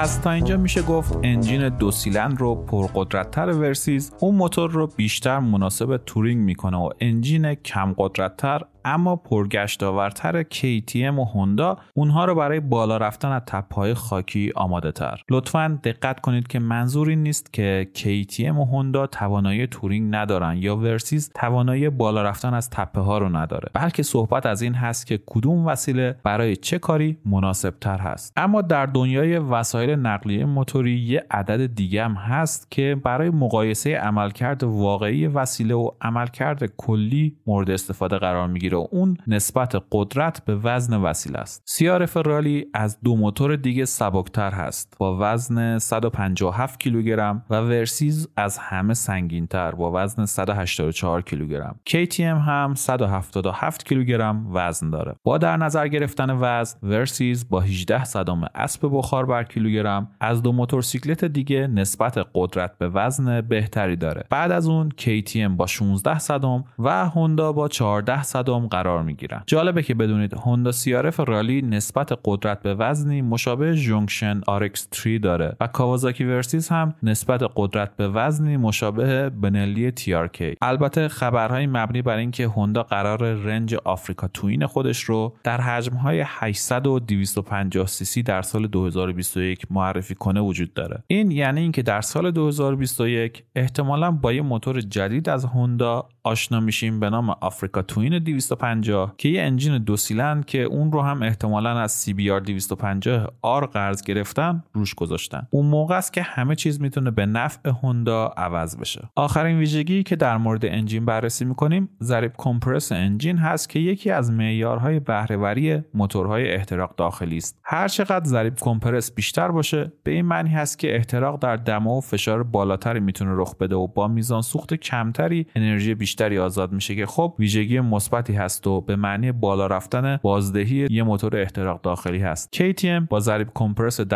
پس 0.00 0.16
تا 0.16 0.30
اینجا 0.30 0.56
میشه 0.56 0.82
گفت 0.82 1.18
engine 1.22 1.68
دو 1.68 1.90
سیلندر 1.90 2.40
و 2.40 2.54
پرقدرتتر 2.54 3.48
ورسیز. 3.48 4.12
اون 4.20 4.34
موتور 4.34 4.70
رو 4.70 4.86
بیشتر 4.86 5.38
مناسب 5.38 5.96
touring 5.96 6.44
می‌کنه 6.44 6.76
و 6.76 6.90
engine 7.00 7.54
کم 7.54 7.94
قدرتتر 7.98 8.60
اما 8.84 9.16
پرگشتاورتر 9.16 10.42
KTM 10.42 11.18
و 11.18 11.24
هوندا 11.24 11.78
اونها 11.94 12.24
رو 12.24 12.34
برای 12.34 12.60
بالا 12.60 12.96
رفتن 12.96 13.32
از 13.32 13.42
تپه‌های 13.46 13.94
خاکی 13.94 14.52
آماده 14.54 14.92
تر. 14.92 15.22
لطفا 15.30 15.78
دقت 15.84 16.20
کنید 16.20 16.48
که 16.48 16.58
منظور 16.58 17.08
این 17.08 17.22
نیست 17.22 17.52
که 17.52 17.88
KTM 17.94 18.56
و 18.56 18.64
هوندا 18.64 19.06
توانایی 19.06 19.66
touring 19.66 20.14
ندارن 20.14 20.56
یا 20.56 20.76
ورسیز 20.76 21.30
توانایی 21.34 21.90
بالا 21.90 22.22
رفتن 22.22 22.54
از 22.54 22.70
تپه 22.70 23.00
ها 23.00 23.18
رو 23.18 23.36
نداره. 23.36 23.70
بلکه 23.74 24.02
صحبت 24.02 24.46
از 24.46 24.62
این 24.62 24.74
هست 24.74 25.06
که 25.06 25.20
کدوم 25.26 25.66
وسیله 25.66 26.16
برای 26.24 26.56
چه 26.56 26.78
کاری 26.78 27.18
مناسب 27.24 27.74
تر 27.80 27.98
هست. 27.98 28.32
اما 28.36 28.62
در 28.62 28.86
دنیای 28.86 29.38
وسایل 29.38 29.90
نقلیه 29.90 30.44
موتوری 30.44 30.98
یه 30.98 31.26
عدد 31.30 31.74
دیگه 31.74 32.04
هم 32.04 32.14
هست 32.14 32.70
که 32.70 32.96
برای 33.04 33.30
مقایسه 33.30 33.96
عملکرد 33.96 34.64
واقعی 34.64 35.26
وسیله 35.26 35.74
و 35.74 35.90
عملکرد 36.00 36.76
کلی 36.76 37.36
مورد 37.46 37.70
استفاده 37.70 38.18
قرار 38.18 38.48
می‌گیره. 38.48 38.69
و 38.74 38.88
اون 38.90 39.16
نسبت 39.26 39.82
قدرت 39.92 40.44
به 40.44 40.54
وزن 40.54 40.96
وسیله 40.96 41.38
است. 41.38 41.62
CRF 41.66 42.16
Rally 42.16 42.66
از 42.74 42.98
دو 43.04 43.16
موتور 43.16 43.56
دیگه 43.56 43.84
سبکتر 43.84 44.50
هست. 44.50 44.94
با 44.98 45.16
وزن 45.20 45.78
157 45.78 46.80
کیلوگرم 46.80 47.44
و 47.50 47.60
ورسیز 47.60 48.28
از 48.36 48.58
همه 48.58 48.94
سنگینتر 48.94 49.70
با 49.70 49.92
وزن 49.94 50.26
184 50.26 51.22
کیلوگرم. 51.22 51.80
KTM 51.90 52.20
هم 52.20 52.74
177 52.76 53.88
کیلوگرم 53.88 54.46
وزن 54.52 54.90
داره. 54.90 55.14
با 55.24 55.38
در 55.38 55.56
نظر 55.56 55.88
گرفتن 55.88 56.30
وزن 56.40 56.78
ورسیز 56.82 57.48
با 57.48 57.60
18 57.60 58.04
صدم 58.04 58.46
اسب 58.54 58.88
بخار 58.92 59.26
بر 59.26 59.44
کیلوگرم 59.44 60.10
از 60.20 60.42
دو 60.42 60.52
موتورسیکلت 60.52 61.24
دیگه 61.24 61.66
نسبت 61.66 62.26
قدرت 62.34 62.78
به 62.78 62.88
وزن 62.88 63.40
بهتری 63.40 63.96
داره. 63.96 64.24
بعد 64.30 64.52
از 64.52 64.68
اون 64.68 64.88
KTM 65.00 65.56
با 65.56 65.66
16 65.66 66.18
صدم 66.18 66.64
و 66.78 67.08
هوندا 67.08 67.52
با 67.52 67.68
14 67.68 68.22
صدم 68.22 68.59
قرار 68.68 69.02
می‌گیرن. 69.02 69.42
جالبه 69.46 69.82
که 69.82 69.94
بدونید 69.94 70.34
هوندا 70.34 70.72
CRF 70.72 71.20
Rally 71.20 71.62
نسبت 71.62 72.18
قدرت 72.24 72.62
به 72.62 72.74
وزنی 72.74 73.22
مشابه 73.22 73.74
زونگشن 73.74 74.40
RX3 74.40 75.20
داره 75.22 75.56
و 75.60 75.66
کاوازاکی 75.66 76.24
ورسیز 76.24 76.68
هم 76.68 76.94
نسبت 77.02 77.42
قدرت 77.56 77.96
به 77.96 78.08
وزنی 78.08 78.56
مشابه 78.56 79.30
بنلی 79.30 79.90
TRK 79.90 80.56
البته 80.62 81.08
خبرهای 81.08 81.66
مبنی 81.66 82.02
بر 82.02 82.16
اینکه 82.16 82.46
هوندا 82.46 82.82
قرار 82.82 83.34
رنج 83.34 83.74
آفریکا 83.74 84.28
توین 84.28 84.66
خودش 84.66 85.02
رو 85.02 85.36
در 85.44 85.60
حجمهای 85.60 86.24
800 86.26 86.86
و 86.86 86.98
250 86.98 87.86
سی 87.86 88.22
در 88.22 88.42
سال 88.42 88.66
2021 88.66 89.66
معرفی 89.70 90.14
کنه 90.14 90.40
وجود 90.40 90.74
داره. 90.74 91.02
این 91.06 91.30
یعنی 91.30 91.60
اینکه 91.60 91.82
در 91.82 92.00
سال 92.00 92.30
2021 92.30 93.44
احتمالا 93.56 94.10
با 94.10 94.32
یه 94.32 94.42
موتور 94.42 94.80
جدید 94.80 95.28
از 95.28 95.44
هوندا 95.44 96.08
آشنا 96.24 96.60
میشیم 96.60 97.00
به 97.00 97.10
نام 97.10 97.30
آفریکا 97.30 97.82
توین 97.82 98.18
250 98.18 99.14
که 99.18 99.28
یه 99.28 99.42
انجین 99.42 99.78
دو 99.78 99.96
سیلند 99.96 100.44
که 100.44 100.62
اون 100.62 100.92
رو 100.92 101.02
هم 101.02 101.22
احتمالا 101.22 101.80
از 101.80 102.06
CBR 102.06 102.42
250 102.46 103.32
آر 103.42 103.66
قرض 103.66 104.02
گرفتن 104.02 104.62
روش 104.72 104.94
گذاشتن. 104.94 105.46
اون 105.50 105.66
موقع 105.66 105.96
است 105.96 106.12
که 106.12 106.22
همه 106.22 106.54
چیز 106.54 106.80
می‌تونه 106.80 107.10
به 107.10 107.26
نفع 107.26 107.70
هوندا 107.70 108.26
عوض 108.36 108.76
بشه. 108.76 109.08
آخرین 109.16 109.58
ویژگی 109.58 110.02
که 110.02 110.16
در 110.16 110.36
مورد 110.36 110.64
انجین 110.64 111.04
بررسی 111.04 111.44
می‌کنیم 111.44 111.88
ضریب 112.02 112.32
کمپرس 112.38 112.92
انجین 112.92 113.38
هست 113.38 113.68
که 113.68 113.78
یکی 113.78 114.10
از 114.10 114.30
معیارهای 114.30 115.00
بهرهوری 115.00 115.82
موتورهای 115.94 116.52
احتراق 116.52 116.94
داخلی 116.96 117.36
است. 117.36 117.60
هر 117.64 117.88
چقدر 117.88 118.24
ضریب 118.24 118.54
کمپرس 118.60 119.14
بیشتر 119.14 119.48
باشه 119.48 119.92
به 120.02 120.10
این 120.10 120.24
معنی 120.24 120.50
هست 120.50 120.78
که 120.78 120.96
احتراق 120.96 121.42
در 121.42 121.56
دما 121.56 121.96
و 121.96 122.00
فشار 122.00 122.42
بالاتری 122.42 123.00
می‌تونه 123.00 123.30
رخ 123.34 123.54
بده 123.54 123.76
و 123.76 123.86
با 123.86 124.08
میزان 124.08 124.42
سوخت 124.42 124.74
کمتری 124.74 125.46
انرژی 125.54 125.94
بیشتری 126.10 126.38
آزاد 126.38 126.72
میشه 126.72 126.94
که 126.94 127.06
خب 127.06 127.34
ویژگی 127.38 127.80
مثبتی 127.80 128.32
هست 128.32 128.66
و 128.66 128.80
به 128.80 128.96
معنی 128.96 129.32
بالا 129.32 129.66
رفتن 129.66 130.18
بازدهی 130.22 130.86
یه 130.90 131.02
موتور 131.02 131.36
احتراق 131.36 131.80
داخلی 131.80 132.18
هست. 132.18 132.56
KTM 132.56 133.08
با 133.08 133.20
ضریب 133.20 133.48
کمپرس 133.54 134.00
12.5 134.00 134.06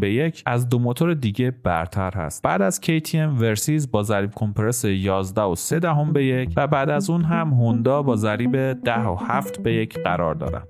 به 0.00 0.12
1 0.12 0.42
از 0.46 0.68
دو 0.68 0.78
موتور 0.78 1.14
دیگه 1.14 1.50
برتر 1.50 2.10
هست. 2.10 2.42
بعد 2.42 2.62
از 2.62 2.80
KTM 2.84 3.40
ورسیز 3.40 3.90
با 3.90 4.02
ضریب 4.02 4.30
کمپرس 4.34 4.84
11 4.84 5.42
و 5.42 5.54
3 5.54 5.78
دهم 5.78 6.12
به 6.12 6.24
1 6.24 6.52
و 6.56 6.66
بعد 6.66 6.90
از 6.90 7.10
اون 7.10 7.24
هم 7.24 7.48
هوندا 7.48 8.02
با 8.02 8.16
ضریب 8.16 8.72
10 8.72 9.00
و 9.00 9.16
7 9.28 9.62
به 9.62 9.72
1 9.72 9.98
قرار 10.02 10.34
دارن. 10.34 10.62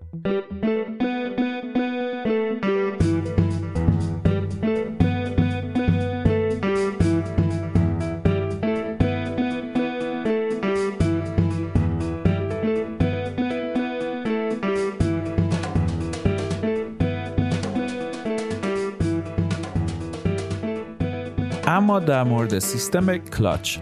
در 22.20 22.26
مورد 22.26 22.58
سیستم 22.58 23.16
کلاچ. 23.16 23.78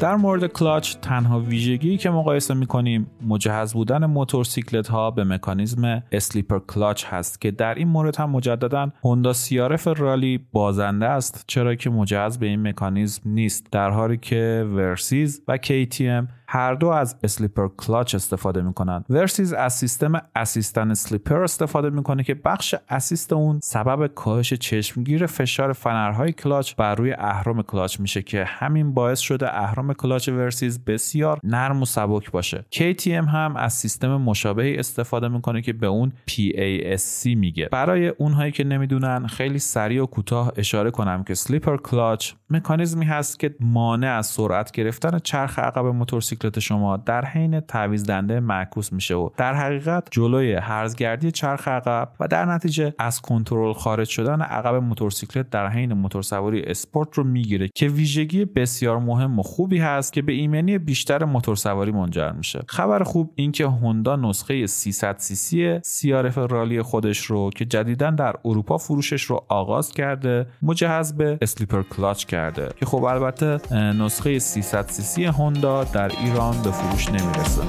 در 0.00 0.16
مورد 0.16 0.46
کلاچ 0.46 0.96
تنها 0.96 1.40
ویژگی 1.40 1.96
که 1.96 2.10
مقایسه 2.10 2.54
می‌کنیم 2.54 3.10
مجهز 3.26 3.72
بودن 3.72 4.06
موتورسیکلت 4.06 4.88
ها 4.88 5.10
به 5.10 5.24
مکانیزم 5.24 6.02
slipper 6.12 6.58
clutch 6.58 7.04
هست 7.04 7.40
که 7.40 7.50
در 7.50 7.74
این 7.74 7.88
مورد 7.88 8.16
هم 8.16 8.30
مجددا 8.30 8.90
هوندا 9.04 9.32
CRF 9.32 9.86
Rally 9.86 10.46
بازنده 10.52 11.06
است 11.06 11.44
چرا 11.46 11.74
که 11.74 11.90
مجهز 11.90 12.38
به 12.38 12.46
این 12.46 12.68
مکانیزم 12.68 13.22
نیست. 13.24 13.66
در 13.72 13.90
حالی 13.90 14.16
که 14.16 14.66
ورسیز 14.74 15.42
و 15.48 15.56
KTM 15.56 16.37
هر 16.50 16.74
دو 16.74 16.88
از 16.88 17.16
slipper 17.22 17.68
clutch 17.76 18.14
استفاده 18.14 18.62
می‌کنن 18.62 19.04
ورسیز 19.10 19.52
از 19.52 19.72
سیستم 19.72 20.12
assist 20.34 20.71
and 20.71 20.90
slipper 20.90 21.42
استفاده 21.42 21.90
می‌کنه 21.90 22.22
که 22.22 22.34
بخش 22.34 22.74
assist 22.88 23.32
اون 23.32 23.60
سبب 23.62 24.06
کاهش 24.06 24.54
چشمگیر 24.54 25.26
فشار 25.26 25.72
فنرهای 25.72 26.32
کلاچ 26.32 26.74
بر 26.74 26.94
روی 26.94 27.12
اهرم 27.12 27.62
کلاچ 27.62 28.00
میشه 28.00 28.22
که 28.22 28.44
همین 28.44 28.94
باعث 28.94 29.18
شده 29.18 29.58
اهرم 29.58 29.92
کلاچ 29.92 30.28
ورسیز 30.28 30.84
بسیار 30.84 31.40
نرم 31.44 31.82
و 31.82 31.84
سبک 31.84 32.30
باشه. 32.30 32.64
KTM 32.74 33.06
هم 33.06 33.56
از 33.56 33.72
سیستم 33.72 34.16
مشابهی 34.16 34.76
استفاده 34.76 35.28
می‌کنه 35.28 35.62
که 35.62 35.72
به 35.72 35.86
اون 35.86 36.12
PASC 36.30 37.26
میگه. 37.26 37.68
برای 37.72 38.08
اونهایی 38.08 38.52
که 38.52 38.64
نمی‌دونن 38.64 39.26
خیلی 39.26 39.58
سریع 39.58 40.02
و 40.02 40.06
کوتاه 40.06 40.52
اشاره 40.56 40.90
کنم 40.90 41.24
که 41.24 41.34
slipper 41.34 41.76
clutch 41.76 42.32
مکانیزمی 42.50 43.04
هست 43.04 43.38
که 43.38 43.54
مانع 43.60 44.10
از 44.18 44.26
سرعت 44.26 44.70
گرفتن 44.70 45.18
چرخ 45.18 45.58
عقب 45.58 45.84
موتورسیکلت 45.86 46.37
شما 46.60 46.96
در 46.96 47.24
حین 47.24 47.60
تعویض 47.60 48.04
دنده 48.04 48.40
معکوس 48.40 48.92
میشه 48.92 49.14
و 49.14 49.28
در 49.36 49.54
حقیقت 49.54 50.08
جلوی 50.10 50.54
هرزگردی 50.54 51.30
چرخ 51.30 51.68
عقب 51.68 52.08
و 52.20 52.28
در 52.28 52.44
نتیجه 52.44 52.94
از 52.98 53.20
کنترل 53.20 53.72
خارج 53.72 54.08
شدن 54.08 54.42
عقب 54.42 54.74
موتورسیکلت 54.74 55.50
در 55.50 55.68
حین 55.68 55.92
موتورسواری 55.92 56.62
اسپورت 56.62 57.14
رو 57.14 57.24
می‌گیره 57.24 57.68
که 57.74 57.88
ویژگی 57.88 58.44
بسیار 58.44 58.98
مهم 58.98 59.38
و 59.38 59.42
خوبی 59.42 59.78
هست 59.78 60.12
که 60.12 60.22
به 60.22 60.32
ایمنی 60.32 60.78
بیشتر 60.78 61.24
موتورسواری 61.24 61.92
منجر 61.92 62.32
میشه. 62.32 62.60
خبر 62.68 63.02
خوب 63.02 63.32
اینکه 63.34 63.66
هوندا 63.66 64.16
نسخه 64.16 64.66
300 64.66 65.18
سی 65.18 65.34
سی 65.34 65.78
CRF 65.82 66.38
Rally 66.38 66.82
خودش 66.82 67.18
رو 67.18 67.50
که 67.50 67.64
جدیدا 67.64 68.10
در 68.10 68.34
اروپا 68.44 68.78
فروشش 68.78 69.22
رو 69.22 69.44
آغاز 69.48 69.90
کرده 69.90 70.46
مجهز 70.62 71.16
به 71.16 71.38
slipper 71.42 71.82
clutch 71.82 72.24
کرده. 72.24 72.68
که 72.76 72.86
خب 72.86 73.04
البته 73.04 73.74
نسخه 73.74 74.38
300 74.38 74.86
سی 74.86 75.02
سی 75.02 75.24
هوندا 75.24 75.84
در 75.84 76.12
ایران 76.28 76.62
به 76.62 76.70
فروش 76.70 77.08
نمی‌رسه. 77.08 77.62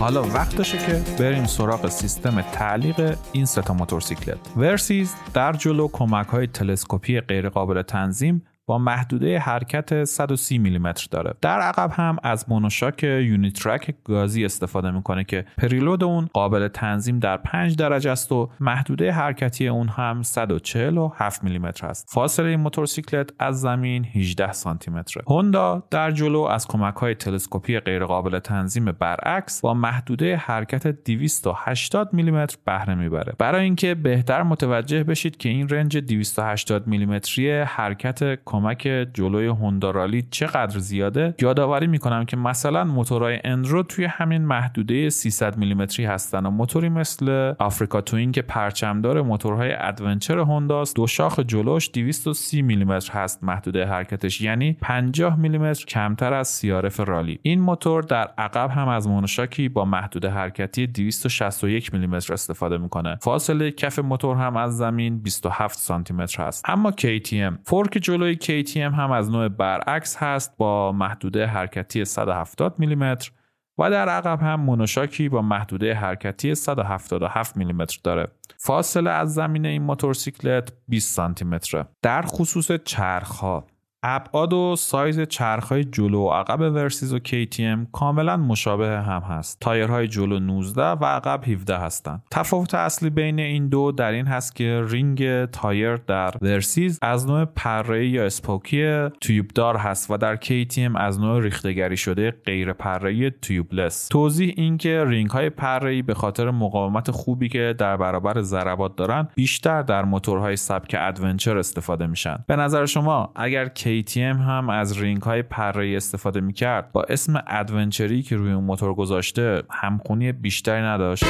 حالا 0.00 0.22
وقتشه 0.22 0.78
که 0.78 1.02
بریم 1.18 1.46
سراغ 1.46 1.88
سیستم 1.88 2.40
تعلیق 2.40 3.16
این 3.32 3.44
سه 3.44 3.64
تا 3.64 3.74
موتورسیکلت. 3.74 4.38
ورسیز 4.56 5.14
در 5.34 5.52
جلو 5.52 5.88
کمک 5.92 6.26
های 6.26 6.46
تلسکوپی 6.46 7.20
غیرقابل 7.20 7.82
تنظیم 7.82 8.42
با 8.66 8.78
محدوده 8.78 9.38
حرکت 9.38 10.04
130 10.04 10.58
میلیمتر 10.58 11.08
داره. 11.10 11.34
در 11.40 11.60
عقب 11.60 11.90
هم 11.92 12.16
از 12.22 12.44
monoshock 12.48 13.02
Uni-Trak 13.04 13.94
گازی 14.04 14.44
استفاده 14.44 14.90
می‌کنه 14.90 15.24
که 15.24 15.44
preload 15.58 16.04
اون 16.04 16.28
قابل 16.32 16.68
تنظیم 16.68 17.18
در 17.18 17.36
5 17.36 17.76
درجه 17.76 18.10
است 18.10 18.32
و 18.32 18.50
محدوده 18.60 19.12
حرکتی 19.12 19.68
اون 19.68 19.88
هم 19.88 20.22
147 20.22 21.44
میلیمتر 21.44 21.86
است. 21.86 22.08
فاصله 22.10 22.48
این 22.48 22.60
موتورسیکلت 22.60 23.30
از 23.38 23.60
زمین 23.60 24.04
18 24.04 24.52
سانتی 24.52 24.90
متره 24.90 25.22
هوندا 25.26 25.82
در 25.90 26.10
جلو 26.10 26.40
از 26.40 26.66
کمک 26.68 26.94
های 26.94 27.14
تلسکوپی 27.14 27.80
غیرقابل 27.80 28.38
تنظیم 28.38 28.84
برعکس 28.84 29.60
با 29.60 29.74
محدوده 29.74 30.36
حرکت 30.36 30.86
280 30.86 32.14
میلیمتر 32.14 32.56
بهره 32.64 32.94
می‌بره. 32.94 33.34
برای 33.38 33.64
اینکه 33.64 33.94
بهتر 33.94 34.42
متوجه 34.42 35.04
بشید 35.04 35.36
که 35.36 35.48
این 35.48 35.68
range 35.68 35.98
280 35.98 36.86
میلیمتری 36.86 37.60
حرکت 37.60 38.44
کمک 38.56 39.08
جلوی 39.14 39.46
هوندا 39.46 39.90
Rally 39.90 40.22
چقدر 40.30 40.78
زیاده؟ 40.78 41.34
یادآوری 41.40 41.86
می‌کنم 41.86 42.24
که 42.24 42.36
مثلا 42.36 42.84
موتورهای 42.84 43.40
enduro 43.44 43.82
توی 43.82 44.04
همین 44.04 44.42
محدوده 44.42 45.10
300 45.10 45.56
میلیمتری 45.56 46.06
هستن 46.06 46.46
و 46.46 46.50
موتوری 46.50 46.88
مثل 46.88 47.54
Africa 47.58 48.00
Twin 48.00 48.32
که 48.32 48.42
پرچمدار 48.42 49.22
موتورهای 49.22 49.72
adventure 49.78 50.38
هونداست 50.38 50.96
دو 50.96 51.06
شاخ 51.06 51.40
جلوش 51.40 51.90
230 51.92 52.62
میلیمتر 52.62 53.12
هست 53.12 53.44
محدوده 53.44 53.86
حرکتش 53.86 54.40
یعنی 54.40 54.76
50 54.80 55.38
میلیمتر 55.38 55.84
کمتر 55.84 56.34
از 56.34 56.48
CRF 56.48 57.00
Rally. 57.00 57.38
این 57.42 57.60
موتور 57.60 58.02
در 58.02 58.30
عقب 58.38 58.70
هم 58.70 58.88
از 58.88 59.08
monoshock 59.08 59.62
ی 59.62 59.68
با 59.68 59.84
محدوده 59.84 60.28
حرکتی 60.28 60.86
261 60.86 61.94
میلیمتر 61.94 62.32
استفاده 62.32 62.78
می‌کنه. 62.78 63.18
فاصله 63.22 63.70
کف 63.70 63.98
موتور 63.98 64.36
هم 64.36 64.56
از 64.56 64.76
زمین 64.76 65.18
27 65.18 65.78
سانتی 65.78 66.14
متر 66.14 66.42
هست. 66.42 66.64
اما 66.68 66.90
KTM 66.90 67.54
fork 67.64 67.98
جلوی 68.02 68.36
KTM 68.46 68.76
هم 68.76 69.10
از 69.10 69.30
نوع 69.30 69.48
برعکس 69.48 70.16
هست 70.16 70.56
با 70.56 70.92
محدوده 70.92 71.46
حرکتی 71.46 72.04
170 72.04 72.78
میلیمتر 72.78 73.30
و 73.78 73.90
در 73.90 74.08
عقب 74.08 74.40
هم 74.42 74.60
monoshock 74.60 75.21
ی 75.21 75.28
با 75.28 75.42
محدوده 75.42 75.94
حرکتی 75.94 76.54
177 76.54 77.56
میلیمتر 77.56 77.98
داره. 78.04 78.28
فاصله 78.58 79.10
از 79.10 79.34
زمین 79.34 79.66
این 79.66 79.82
موتورسیکلت 79.82 80.72
20 80.88 81.14
سانتی 81.14 81.44
متره. 81.44 81.86
در 82.02 82.22
خصوص 82.22 82.72
چرخها 82.72 83.66
ابعاد 84.08 84.52
و 84.52 84.76
سایز 84.76 85.20
چرخهای 85.20 85.84
جلو 85.84 86.20
و 86.22 86.30
عقب 86.30 86.60
ورسیز 86.60 87.12
و 87.12 87.18
KTM 87.18 87.90
کاملا 87.92 88.36
مشابه 88.36 88.88
هم 88.88 89.22
هست. 89.22 89.60
تایرهای 89.60 90.08
جلو 90.08 90.38
19 90.38 90.82
و 90.82 91.04
عقب 91.04 91.48
17 91.48 91.76
هستند. 91.76 92.22
تفاوت 92.30 92.74
اصلی 92.74 93.10
بین 93.10 93.40
این 93.40 93.68
دو 93.68 93.92
در 93.92 94.12
این 94.12 94.26
هست 94.26 94.56
که 94.56 94.84
رینگ 94.88 95.44
تایر 95.44 95.96
در 95.96 96.34
ورسیز 96.42 96.98
از 97.02 97.26
نوع 97.26 97.44
پره 97.44 98.08
یا 98.08 98.24
spoke 98.26 98.94
ی 98.94 99.08
تیوبدار 99.20 99.76
هست 99.76 100.10
و 100.10 100.16
در 100.16 100.36
KTM 100.36 100.96
از 100.96 101.20
نوع 101.20 101.42
ریختگری 101.42 101.96
شده 101.96 102.30
غیر 102.30 102.72
پره 102.72 103.30
tubeless. 103.30 104.08
توضیح 104.08 104.54
این 104.56 104.78
که 104.78 105.04
رینگ 105.06 105.30
های 105.30 105.50
پره‌ای 105.50 106.02
به 106.02 106.14
خاطر 106.14 106.50
مقاومت 106.50 107.10
خوبی 107.10 107.48
که 107.48 107.74
در 107.78 107.96
برابر 107.96 108.42
ضربات 108.42 108.96
دارن 108.96 109.28
بیشتر 109.34 109.82
در 109.82 110.04
موتورهای 110.04 110.56
سبک 110.56 110.96
adventure 110.98 111.58
استفاده 111.58 112.06
میشن. 112.06 112.44
به 112.46 112.56
نظر 112.56 112.86
شما 112.86 113.32
اگر 113.36 113.66
KTM 113.66 113.95
هم 114.38 114.70
از 114.70 114.98
رینگ 115.00 115.22
های 115.22 115.42
پره 115.42 115.96
استفاده 115.96 116.40
می‌کرد. 116.40 116.92
با 116.92 117.02
اسم 117.02 117.42
ادونچری 117.46 118.22
که 118.22 118.36
روی 118.36 118.52
اون 118.52 118.64
موتور 118.64 118.94
گذاشته 118.94 119.62
همخونی 119.70 120.32
بیشتری 120.32 120.82
نداشت. 120.82 121.24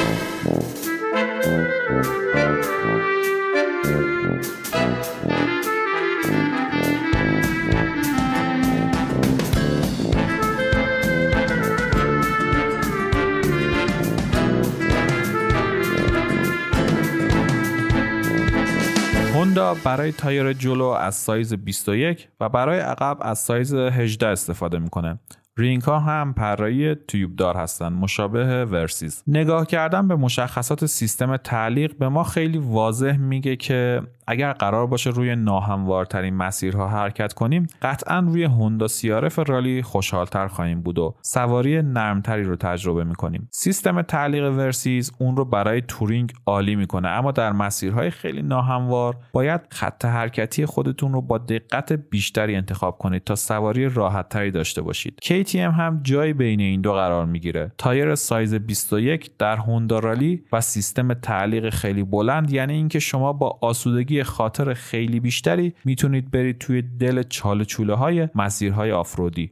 هوندا 19.47 19.73
برای 19.73 20.11
تایر 20.11 20.53
جلو 20.53 20.85
از 20.85 21.15
سایز 21.15 21.53
21 21.53 22.27
و 22.39 22.49
برای 22.49 22.79
عقب 22.79 23.17
از 23.21 23.39
سایز 23.39 23.73
18 23.73 24.27
استفاده 24.27 24.79
می‌کنه. 24.79 25.19
رینگ 25.57 25.81
ها 25.81 25.99
هم 25.99 26.33
پره‌ای 26.33 26.95
تیوب 26.95 27.35
دار 27.35 27.57
هستند 27.57 27.91
مشابه 27.91 28.65
ورسیز 28.65 29.23
نگاه 29.27 29.65
کردن 29.65 30.07
به 30.07 30.15
مشخصات 30.15 30.85
سیستم 30.85 31.37
تعلیق 31.37 31.97
به 31.97 32.09
ما 32.09 32.23
خیلی 32.23 32.57
واضح 32.57 33.17
میگه 33.17 33.55
که 33.55 34.01
اگر 34.27 34.53
قرار 34.53 34.87
باشه 34.87 35.09
روی 35.09 35.35
ناهموارترین 35.35 36.33
مسیرها 36.33 36.87
حرکت 36.87 37.33
کنیم 37.33 37.67
قطعا 37.81 38.19
روی 38.19 38.43
هوندا 38.43 38.87
CRF 38.87 39.39
Rally 39.39 39.81
خوشحالتر 39.81 40.47
خواهیم 40.47 40.81
بود 40.81 40.99
و 40.99 41.15
سواری 41.21 41.81
نرمتری 41.81 42.43
رو 42.43 42.55
تجربه 42.55 43.03
می‌کنیم. 43.03 43.47
سیستم 43.51 44.01
تعلیق 44.01 44.43
ورسیز 44.43 45.11
اون 45.19 45.37
رو 45.37 45.45
برای 45.45 45.81
touring 45.81 46.33
عالی 46.45 46.75
می‌کنه 46.75 47.07
اما 47.07 47.31
در 47.31 47.51
مسیرهای 47.51 48.09
خیلی 48.09 48.41
ناهموار 48.41 49.17
باید 49.33 49.61
خط 49.69 50.05
حرکتی 50.05 50.65
خودتون 50.65 51.13
رو 51.13 51.21
با 51.21 51.37
دقت 51.37 51.93
بیشتری 51.93 52.55
انتخاب 52.55 52.97
کنید 52.97 53.23
تا 53.23 53.35
سواری 53.35 53.89
راحتتری 53.89 54.51
داشته 54.51 54.81
باشید. 54.81 55.19
KTM 55.23 55.55
هم 55.55 55.99
جایی 56.03 56.33
بین 56.33 56.59
این 56.59 56.81
دو 56.81 56.93
قرار 56.93 57.25
می‌گیره. 57.25 57.71
تایر 57.77 58.15
سایز 58.15 58.53
21 58.53 59.31
در 59.37 59.55
هوندا 59.55 59.99
رالی 59.99 60.43
و 60.51 60.61
سیستم 60.61 61.13
تعلیق 61.13 61.69
خیلی 61.69 62.03
بلند 62.03 62.51
یعنی 62.51 62.73
اینکه 62.73 62.99
شما 62.99 63.33
با 63.33 63.59
آسودگی 63.61 64.16
خاطر 64.23 64.73
خیلی 64.73 65.19
بیشتری 65.19 65.73
می‌تونید 65.85 66.31
برید 66.31 66.57
توی 66.57 66.81
دل 66.81 67.23
چاله 67.23 67.65
چوله 67.65 67.93
های 67.93 68.29
مسیرهای 68.35 68.91
آفرودی 68.91 69.51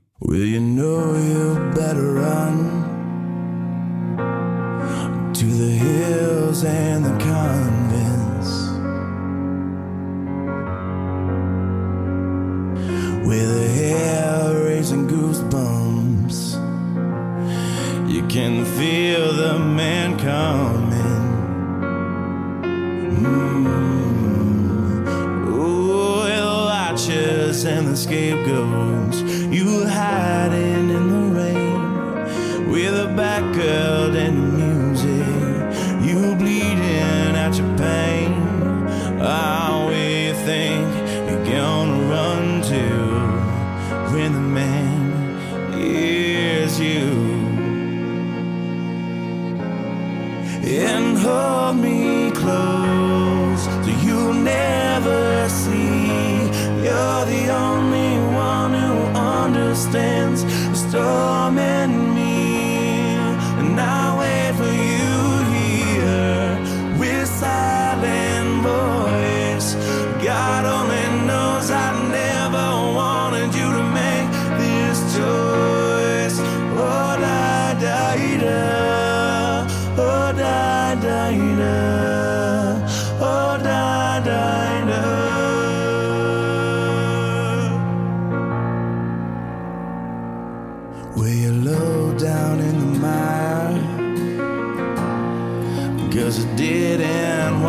feel 18.78 19.34
the 19.38 19.58
man 19.60 20.18
coming 20.20 21.26
and 27.64 27.88
the 27.88 27.96
scapegoats. 27.96 29.22
You 29.22 29.86
hiding 29.86 30.90
in 30.90 31.08
the 31.08 31.40
rain 31.40 32.70
with 32.70 32.94
a 33.00 33.14
back 33.16 33.44
girl 33.54 34.16
and 34.18 34.45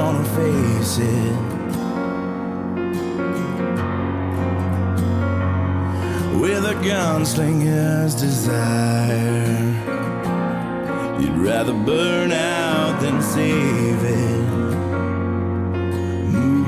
wanna 0.07 0.25
face 0.25 0.99
it 0.99 1.37
With 6.41 6.65
a 6.65 6.77
gunslinger's 6.87 8.15
desire 8.15 9.57
You'd 11.21 11.39
rather 11.39 11.73
burn 11.73 12.31
out 12.31 13.01
than 13.01 13.21
save 13.21 14.05
it 14.05 14.37
Mm. 16.37 16.67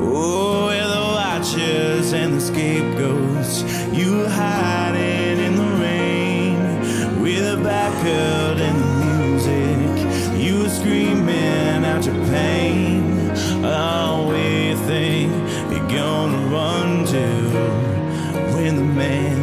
Oh, 0.00 0.66
with 0.66 0.98
a 1.00 1.04
watch 1.18 1.52
the 2.34 2.40
scapegoats. 2.40 3.62
You 3.92 4.18
were 4.18 4.28
hiding 4.28 5.38
in 5.46 5.56
the 5.56 5.70
rain 5.84 6.56
with 7.22 7.44
a 7.46 7.62
back 7.62 7.92
where 13.62 14.70
you 14.70 14.76
think 14.86 15.32
you're 15.72 15.88
gonna 15.88 16.46
run 16.48 17.04
to 17.06 17.26
when 18.54 18.76
the 18.76 18.82
man 18.82 19.38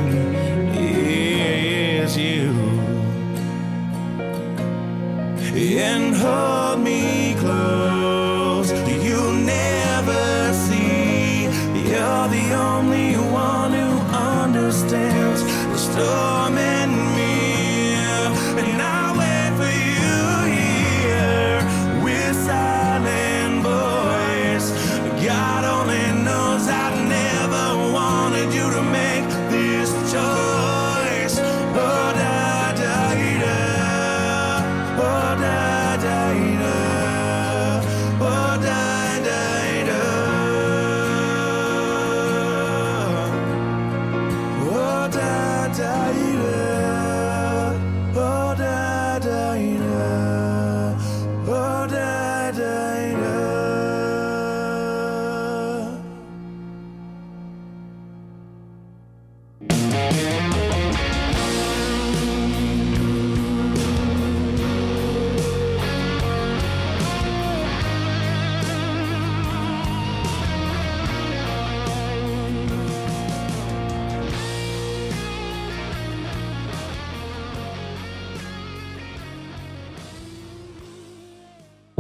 is 0.78 2.18
you? 2.18 2.54
And 5.78 6.16
hold 6.16 6.75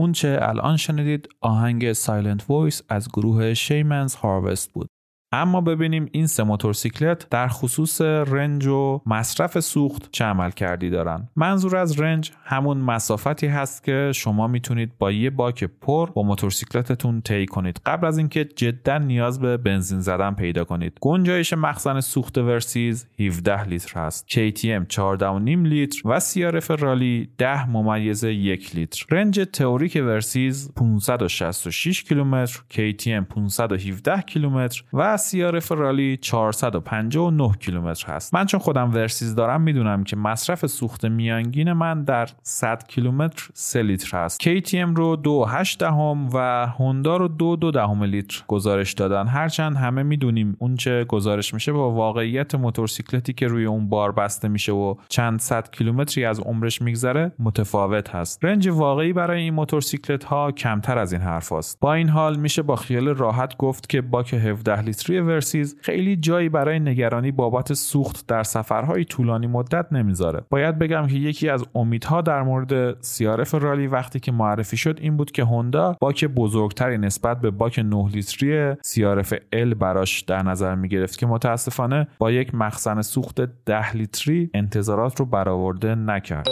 اون 0.05 0.11
چه 0.11 0.39
الان 0.41 0.77
شنیدید 0.77 1.29
آهنگ 1.41 1.93
Silent 1.93 2.45
Voice 2.49 2.81
از 2.89 3.09
گروه 3.09 3.53
Shaman's 3.53 4.15
Harvest 4.15 4.73
بود. 4.73 4.89
اما 5.35 5.61
ببینیم 5.61 6.09
این 6.11 6.27
سه 6.27 6.43
موتورسیکلت 6.43 7.29
در 7.29 7.47
خصوص 7.47 8.01
range 8.01 8.67
و 8.67 9.01
مصرف 9.05 9.59
سوخت 9.59 10.09
چه 10.11 10.25
عملکردی 10.25 10.89
دارن. 10.89 11.29
منظور 11.35 11.77
از 11.77 11.99
range 11.99 12.31
همون 12.43 12.77
مسافتی 12.77 13.47
هست 13.47 13.83
که 13.83 14.11
شما 14.15 14.47
می‌تونید 14.47 14.97
با 14.97 15.11
یه 15.11 15.29
باک 15.29 15.63
پر 15.63 16.09
با 16.11 16.23
موتورسیکلتتون 16.23 17.21
طی 17.21 17.45
کنید. 17.45 17.81
قبل 17.85 18.07
از 18.07 18.17
اینکه 18.17 18.45
جدا 18.45 18.97
نیاز 18.97 19.39
به 19.39 19.57
بنزین 19.57 19.99
زدن 19.99 20.33
پیدا 20.33 20.63
کنید. 20.63 20.97
گنجایش 21.01 21.53
مخزن 21.53 21.99
سوخت 21.99 22.37
ورسیز 22.37 23.07
17 23.19 23.63
لیتر 23.63 23.99
هست. 23.99 24.25
KTM 24.29 24.85
14.5 24.93 25.67
لیتر 25.67 26.01
و 26.05 26.19
CRF 26.19 26.69
رالی 26.69 27.29
10 27.37 27.69
ممیز 27.69 28.23
1 28.23 28.75
لیتر. 28.75 29.05
range 29.11 29.39
تئوریک 29.53 29.95
ورسیز 29.95 30.71
566 30.75 32.03
کیلومتر 32.03 32.59
KTM 32.73 33.33
517 33.35 34.21
کیلومتر 34.21 34.83
و 34.93 35.17
CRF 35.29 35.71
رالی 35.71 36.17
459 36.17 37.51
کیلومتر 37.59 38.13
هست. 38.13 38.33
من 38.33 38.45
چون 38.45 38.59
خودم 38.59 38.93
ورسیز 38.93 39.35
دارم 39.35 39.61
می‌دونم 39.61 40.03
که 40.03 40.15
مصرف 40.15 40.65
سوخت 40.65 41.05
میانگین 41.05 41.73
من 41.73 42.03
در 42.03 42.29
100 42.43 42.83
کیلومتر 42.87 43.49
3 43.53 43.83
لیتر 43.83 44.17
هست. 44.17 44.41
KTM 44.41 44.95
رو 44.95 45.15
2.8 45.63 45.77
دهم 45.77 46.29
و 46.33 46.67
هوندا 46.67 47.17
رو 47.17 47.27
2 47.27 47.55
دو 47.55 47.71
دهم 47.71 48.03
لیتر 48.03 48.43
گزارش 48.47 48.93
دادن. 48.93 49.27
هرچند 49.27 49.75
همه 49.75 50.03
می‌دونیم 50.03 50.55
اون 50.59 50.75
چه 50.75 51.03
گزارش 51.03 51.53
میشه 51.53 51.71
با 51.71 51.91
واقعیت 51.91 52.55
موتورسیکلتی 52.55 53.33
که 53.33 53.47
روی 53.47 53.65
اون 53.65 53.89
بار 53.89 54.11
بسته 54.11 54.47
میشه 54.47 54.71
و 54.71 54.95
چند 55.09 55.39
صد 55.39 55.69
کیلومتری 55.71 56.25
از 56.25 56.39
عمرش 56.39 56.81
میگذره 56.81 57.31
متفاوت 57.39 58.09
هست. 58.09 58.45
range 58.45 58.67
واقعی 58.67 59.13
برای 59.13 59.41
این 59.41 59.53
موتورسیکلت 59.53 60.23
ها 60.23 60.51
کمتر 60.51 60.97
از 60.97 61.13
این 61.13 61.21
حرف 61.21 61.51
هست. 61.51 61.79
با 61.79 61.93
این 61.93 62.09
حال 62.09 62.35
میشه 62.35 62.61
با 62.61 62.75
خیال 62.75 63.07
راحت 63.07 63.57
گفت 63.57 63.89
که 63.89 64.01
باک 64.01 64.33
17 64.33 64.81
لیتری 64.81 65.14
ورسیز 65.21 65.77
خیلی 65.81 66.15
جایی 66.15 66.49
برای 66.49 66.79
نگرانی 66.79 67.31
بابت 67.31 67.73
سوخت 67.73 68.27
در 68.27 68.43
سفرهای 68.43 69.05
طولانی 69.05 69.47
مدت 69.47 69.93
نمی‌ذاره 69.93 70.43
باید 70.49 70.79
بگم 70.79 71.07
که 71.07 71.15
یکی 71.15 71.49
از 71.49 71.65
امیدها 71.75 72.21
در 72.21 72.43
مورد 72.43 72.93
CRF 73.03 73.53
رالی 73.53 73.87
وقتی 73.87 74.19
که 74.19 74.31
معرفی 74.31 74.77
شد 74.77 74.97
این 75.01 75.17
بود 75.17 75.31
که 75.31 75.43
هوندا 75.43 75.97
باک 76.01 76.25
بزرگتری 76.25 76.97
نسبت 76.97 77.41
به 77.41 77.51
باک 77.51 77.79
9 77.79 78.09
لیتری 78.09 78.73
CRF 78.73 79.33
L 79.55 79.75
براش 79.79 80.21
در 80.21 80.43
نظر 80.43 80.75
می 80.75 80.89
گرفت 80.89 81.17
که 81.17 81.25
متاسفانه 81.25 82.07
با 82.19 82.31
یک 82.31 82.55
مخزن 82.55 83.01
سوخت 83.01 83.41
10 83.65 83.95
لیتری 83.95 84.49
انتظارات 84.53 85.19
رو 85.19 85.25
برآورده 85.25 85.95
نکرد. 85.95 86.47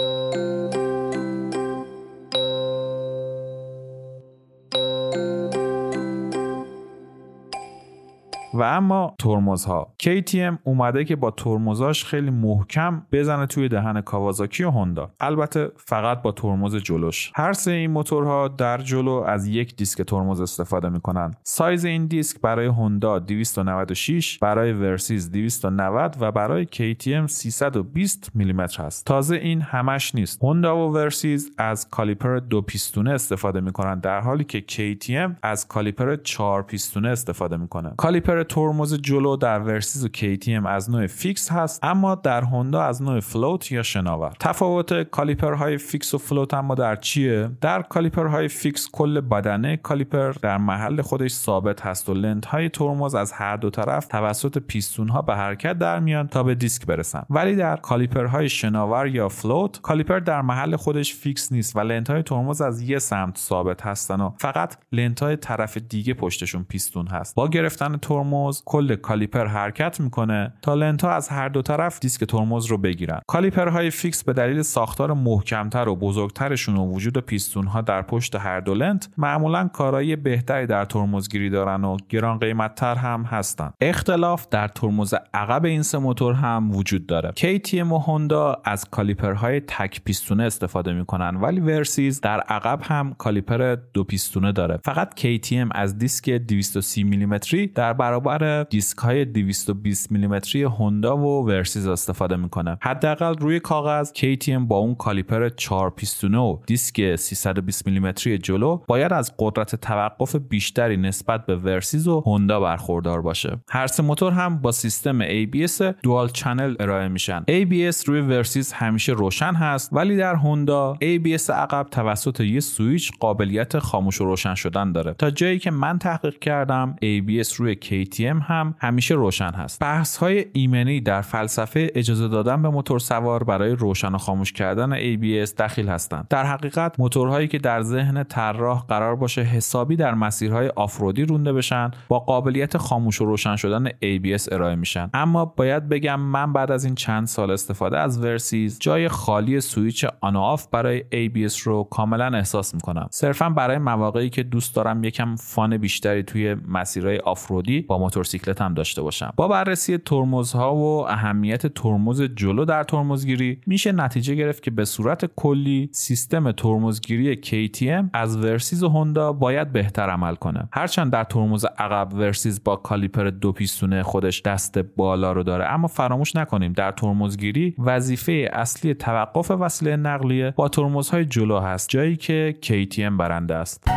و 8.54 8.62
اما 8.62 9.16
ترمزها. 9.20 9.94
KTM 10.04 10.58
اومده 10.64 11.06
که 11.06 11.16
با 11.16 11.32
ترمزاش 11.32 12.06
خیلی 12.06 12.30
محکم 12.30 13.06
بزنه 13.12 13.46
توی 13.46 13.70
دهن 13.70 14.02
کاوازاکی 14.02 14.64
و 14.64 14.70
هوندا. 14.70 15.12
البته 15.22 15.72
فقط 15.78 16.22
با 16.22 16.32
ترمز 16.32 16.76
جلوش. 16.76 17.32
هر 17.36 17.54
سه 17.54 17.72
این 17.72 17.92
موتورها 17.92 18.48
در 18.48 18.78
جلو 18.78 19.12
از 19.12 19.48
یک 19.48 19.76
دیسک 19.76 20.02
ترمز 20.02 20.42
استفاده 20.42 20.90
می‌کنن. 20.90 21.34
سایز 21.44 21.86
این 21.86 22.06
دیسک 22.06 22.42
برای 22.42 22.66
هوندا 22.66 23.20
296 23.20 24.40
برای 24.40 24.74
ورسیز 24.74 25.32
290 25.32 26.18
و 26.20 26.32
برای 26.32 26.66
KTM 26.66 27.26
320 27.28 28.32
میلیمتر 28.36 28.84
هست. 28.84 29.06
تازه 29.06 29.36
این 29.36 29.62
همش 29.62 30.16
نیست. 30.16 30.44
هوندا 30.44 30.78
و 30.90 30.94
ورسیز 30.94 31.52
از 31.58 31.90
کالیپر 31.90 32.40
دو 32.40 32.62
پیستونه 32.62 33.12
استفاده 33.12 33.62
می‌کنن 33.62 34.00
در 34.00 34.20
حالی 34.22 34.44
که 34.44 34.64
KTM 34.72 35.32
از 35.44 35.68
کالیپر 35.68 36.16
چهار 36.16 36.64
پیستونه 36.64 37.10
استفاده 37.10 37.58
می‌کنه. 37.58 37.94
کالیپر 37.98 38.43
ترمز 38.44 38.94
جلو 38.94 39.36
در 39.36 39.60
ورسیز 39.60 40.06
و 40.06 40.08
KTM 40.08 40.66
از 40.66 40.90
نوع 40.90 41.08
fix 41.08 41.52
هست 41.52 41.80
اما 41.84 42.16
در 42.16 42.42
هوندا 42.42 42.84
از 42.84 43.02
نوع 43.02 43.20
float 43.20 43.72
یا 43.72 43.84
شناور. 43.84 44.34
تفاوت 44.40 45.04
کالیپرهای 45.04 45.78
fix 45.78 46.14
و 46.14 46.18
float 46.18 46.54
اما 46.54 46.76
در 46.76 46.96
چیه؟ 46.96 47.50
در 47.62 47.82
کالیپرهای 47.82 48.48
fix 48.48 48.90
کل 48.92 49.22
بدنه 49.22 49.78
کالیپر 49.78 50.32
در 50.32 50.58
محل 50.58 51.02
خودش 51.02 51.32
ثابت 51.32 51.82
هست 51.82 52.10
و 52.10 52.14
لنت 52.14 52.46
های 52.46 52.70
ترمز 52.70 53.16
از 53.16 53.32
هر 53.32 53.58
دو 53.58 53.70
طرف 53.70 54.08
توسط 54.08 54.58
پیستون 54.58 55.08
ها 55.08 55.22
به 55.22 55.36
حرکت 55.36 55.78
در 55.78 56.00
میان 56.00 56.28
تا 56.28 56.44
به 56.44 56.56
دیسک 56.56 56.86
برسن. 56.86 57.24
ولی 57.30 57.56
در 57.56 57.76
کالیپرهای 57.76 58.50
شناور 58.50 59.08
یا 59.08 59.30
float 59.30 59.82
کالیپر 59.82 60.20
در 60.20 60.42
محل 60.42 60.76
خودش 60.76 61.16
fix 61.16 61.52
نیست 61.52 61.76
و 61.76 61.80
لنت 61.80 62.10
های 62.10 62.24
ترمز 62.24 62.62
از 62.62 62.82
یه 62.82 63.00
سمت 63.00 63.38
ثابت 63.38 63.82
هستن 63.82 64.22
و 64.22 64.32
فقط 64.38 64.78
لنت 64.92 65.24
های 65.24 65.36
طرف 65.36 65.78
دیگه 65.78 66.14
پشتشون 66.14 66.66
پیستون 66.70 67.08
هست. 67.08 67.36
با 67.36 67.48
گرفتن 67.48 67.98
ترمز 67.98 68.33
کل 68.66 68.96
کالیپر 68.96 69.46
حرکت 69.46 70.00
می‌کنه 70.00 70.54
تا 70.62 70.74
لنت 70.76 71.04
ها 71.04 71.12
از 71.12 71.30
هر 71.30 71.50
دو 71.50 71.62
طرف 71.62 72.00
دیسک 72.00 72.24
ترمز 72.24 72.66
رو 72.66 72.78
بگیرن. 72.78 73.20
کالیپرهای 73.28 73.90
fix 73.90 74.24
به 74.24 74.34
دلیل 74.34 74.62
ساختار 74.62 75.14
محکمتر 75.14 75.90
و 75.90 75.96
بزرگترشون 75.96 76.76
و 76.78 76.94
وجود 76.94 77.18
پیستون 77.18 77.68
ها 77.68 77.82
در 77.82 78.02
پشت 78.02 78.36
هر 78.36 78.60
دو 78.60 78.74
لنت 78.74 79.10
معمولا 79.18 79.68
کارایی 79.68 80.16
بهتری 80.16 80.68
در 80.68 80.86
ترمزگیری 80.86 81.50
دارن 81.50 81.84
و 81.84 81.98
گران 82.10 82.40
قیمتتر 82.40 82.96
هم 82.96 83.24
هستن. 83.24 83.72
اختلاف 83.82 84.48
در 84.52 84.68
ترمز 84.68 85.14
عقب 85.34 85.66
این 85.66 85.82
سه 85.82 85.98
موتور 85.98 86.34
هم 86.34 86.76
وجود 86.76 87.06
داره. 87.06 87.32
KTM 87.40 87.92
و 87.92 87.98
هوندا 87.98 88.62
از 88.66 88.86
کالیپرهای 88.86 89.60
تک 89.60 90.02
پیستونه 90.04 90.44
استفاده 90.44 90.94
می‌کنن 90.94 91.36
ولی 91.36 91.60
ورسیز 91.60 92.22
در 92.22 92.40
عقب 92.40 92.80
هم 92.84 93.14
کالیپر 93.18 93.76
دو 93.94 94.04
پیستونه 94.04 94.52
داره. 94.52 94.80
فقط 94.84 95.20
KTM 95.20 95.68
از 95.72 95.98
دیسک 95.98 96.30
230 96.30 97.04
میلیمتری 97.04 97.68
در 97.68 97.94
برابر 97.94 98.23
برابر 98.24 98.64
دیسک 98.70 98.98
های 98.98 99.26
220 99.26 100.12
میلیمتری 100.12 100.64
هوندا 100.64 101.18
و 101.18 101.48
ورسیز 101.48 101.88
استفاده 101.88 102.36
می‌کنه. 102.36 102.78
حداقل 102.82 103.38
روی 103.38 103.60
کاغذ 103.60 104.12
KTM 104.12 104.68
با 104.68 104.78
اون 104.78 104.96
کالیپر 104.96 105.50
4 105.50 105.90
پیستونه 105.90 106.38
و 106.38 106.58
دیسک 106.68 107.16
320 107.16 107.88
میلیمتری 107.88 108.38
جلو 108.38 108.80
باید 108.88 109.14
از 109.14 109.34
قدرت 109.40 109.76
توقف 109.76 110.36
بیشتری 110.36 110.98
نسبت 110.98 111.46
به 111.46 111.56
ورسیز 111.56 112.08
و 112.08 112.20
هوندا 112.20 112.60
برخوردار 112.60 113.22
باشه. 113.22 113.58
هر 113.70 113.88
سه 113.88 114.04
موتور 114.04 114.34
هم 114.34 114.62
با 114.62 114.72
سیستم 114.72 115.24
ABS 115.24 115.82
dual 116.04 116.30
channel 116.30 116.76
ارائه 116.80 117.08
میشن. 117.08 117.44
ABS 117.50 118.04
روی 118.06 118.22
ورسیز 118.22 118.74
همیشه 118.74 119.12
روشن 119.12 119.54
هست 119.54 119.90
ولی 119.94 120.18
در 120.18 120.36
هوندا 120.36 120.98
ABS 121.02 121.50
عقب 121.50 121.88
توسط 121.92 122.40
یه 122.40 122.60
سویچ 122.60 123.12
قابلیت 123.20 123.80
خاموش 123.80 124.22
و 124.22 124.26
روشن 124.26 124.56
شدن 124.56 124.92
داره. 124.92 125.14
تا 125.14 125.32
جایی 125.32 125.60
که 125.60 125.72
من 125.72 126.00
تحقیق 126.00 126.40
کردم 126.40 126.96
ABS 127.02 127.54
روی 127.54 127.76
KTM 128.04 128.44
هم 128.44 128.76
همیشه 128.80 129.16
روشن 129.16 129.52
هست. 129.52 129.80
بحث 129.80 130.18
های 130.18 130.46
ایمنی 130.54 131.02
در 131.02 131.22
فلسفه 131.22 131.92
اجازه 131.96 132.28
دادن 132.28 132.62
به 132.62 132.70
موتور 132.70 133.00
سوار 133.00 133.44
برای 133.44 133.72
روشن 133.72 134.16
و 134.16 134.18
خاموش 134.18 134.52
کردن 134.52 134.96
ABS 134.96 135.54
دخیل 135.58 135.90
هستند. 135.90 136.28
در 136.30 136.46
حقیقت 136.46 137.00
موتورهایی 137.00 137.48
که 137.48 137.58
در 137.58 137.82
ذهن 137.82 138.24
طراح 138.24 138.86
قرار 138.88 139.16
باشه 139.16 139.42
حسابی 139.42 139.96
در 139.96 140.14
مسیرهای 140.14 140.68
off-road 140.68 141.19
ی 141.19 141.26
رونده 141.26 141.54
بشن 141.54 141.92
با 142.08 142.20
قابلیت 142.20 142.78
خاموش 142.78 143.22
و 143.22 143.26
روشن 143.26 143.56
شدن 143.56 143.90
ABS 143.90 144.54
ارائه 144.54 144.76
میشن. 144.76 145.10
اما 145.14 145.46
باید 145.46 145.90
بگم 145.90 146.20
من 146.20 146.54
بعد 146.54 146.72
از 146.72 146.86
این 146.86 146.96
چند 146.96 147.28
سال 147.28 147.52
استفاده 147.52 148.00
از 148.00 148.24
ورسیز 148.24 148.80
جای 148.80 149.08
خالی 149.08 149.62
switch 149.62 150.06
on 150.22 150.36
off 150.36 150.68
برای 150.68 151.02
ABS 151.02 151.58
رو 151.58 151.84
کاملا 151.84 152.38
احساس 152.38 152.76
می‌کنم. 152.76 153.08
صرفا 153.12 153.50
برای 153.50 153.78
مواقعی 153.78 154.30
که 154.30 154.44
دوست 154.44 154.76
دارم 154.76 155.04
یکم 155.04 155.36
fun 155.36 155.78
بیشتری 155.78 156.24
توی 156.24 156.56
مسیرهای 156.68 157.18
off-road 157.18 157.78
ی 157.78 157.86
با 157.94 158.00
موتورسیکلت 158.00 158.62
هم 158.62 158.74
داشته 158.74 159.02
باشم. 159.02 159.34
با 159.36 159.48
بررسی 159.48 159.98
ترمزها 159.98 160.76
و 160.76 161.08
اهمیت 161.08 161.68
ترمز 161.68 162.22
جلو 162.22 162.66
در 162.66 162.84
ترمزگیری 162.84 163.62
میشه 163.66 163.92
نتیجه 163.92 164.36
گرفت 164.36 164.64
که 164.64 164.72
به 164.72 164.86
صورت 164.86 165.26
کلی 165.36 165.90
سیستم 165.92 166.52
ترمزگیری 166.52 167.36
KTM 167.44 168.06
از 168.14 168.38
ورسیز 168.38 168.84
و 168.84 168.90
هوندا 168.90 169.34
باید 169.34 169.72
بهتر 169.72 170.10
عمل 170.10 170.36
کنه. 170.36 170.68
هرچند 170.72 171.12
در 171.12 171.24
ترمز 171.24 171.66
عقب 171.66 172.14
ورسیز 172.14 172.64
با 172.64 172.76
کالیپر 172.76 173.24
دو 173.30 173.52
پیستونه 173.52 174.04
خودش 174.04 174.42
دست 174.42 174.78
بالا 174.78 175.32
رو 175.32 175.44
داره 175.44 175.66
اما 175.66 175.88
فراموش 175.88 176.36
نکنیم 176.36 176.74
در 176.74 176.92
ترمزگیری 176.92 177.76
وظیفه 177.80 178.50
اصلی 178.54 178.94
توقف 178.94 179.52
وسیله 179.52 179.96
نقلیه 179.96 180.54
با 180.56 180.70
ترمزهای 180.70 181.26
جلو 181.26 181.60
هست 181.60 181.90
جایی 181.90 182.16
که 182.16 182.56
KTM 182.62 183.18
برنده 183.18 183.56
است. 183.56 183.88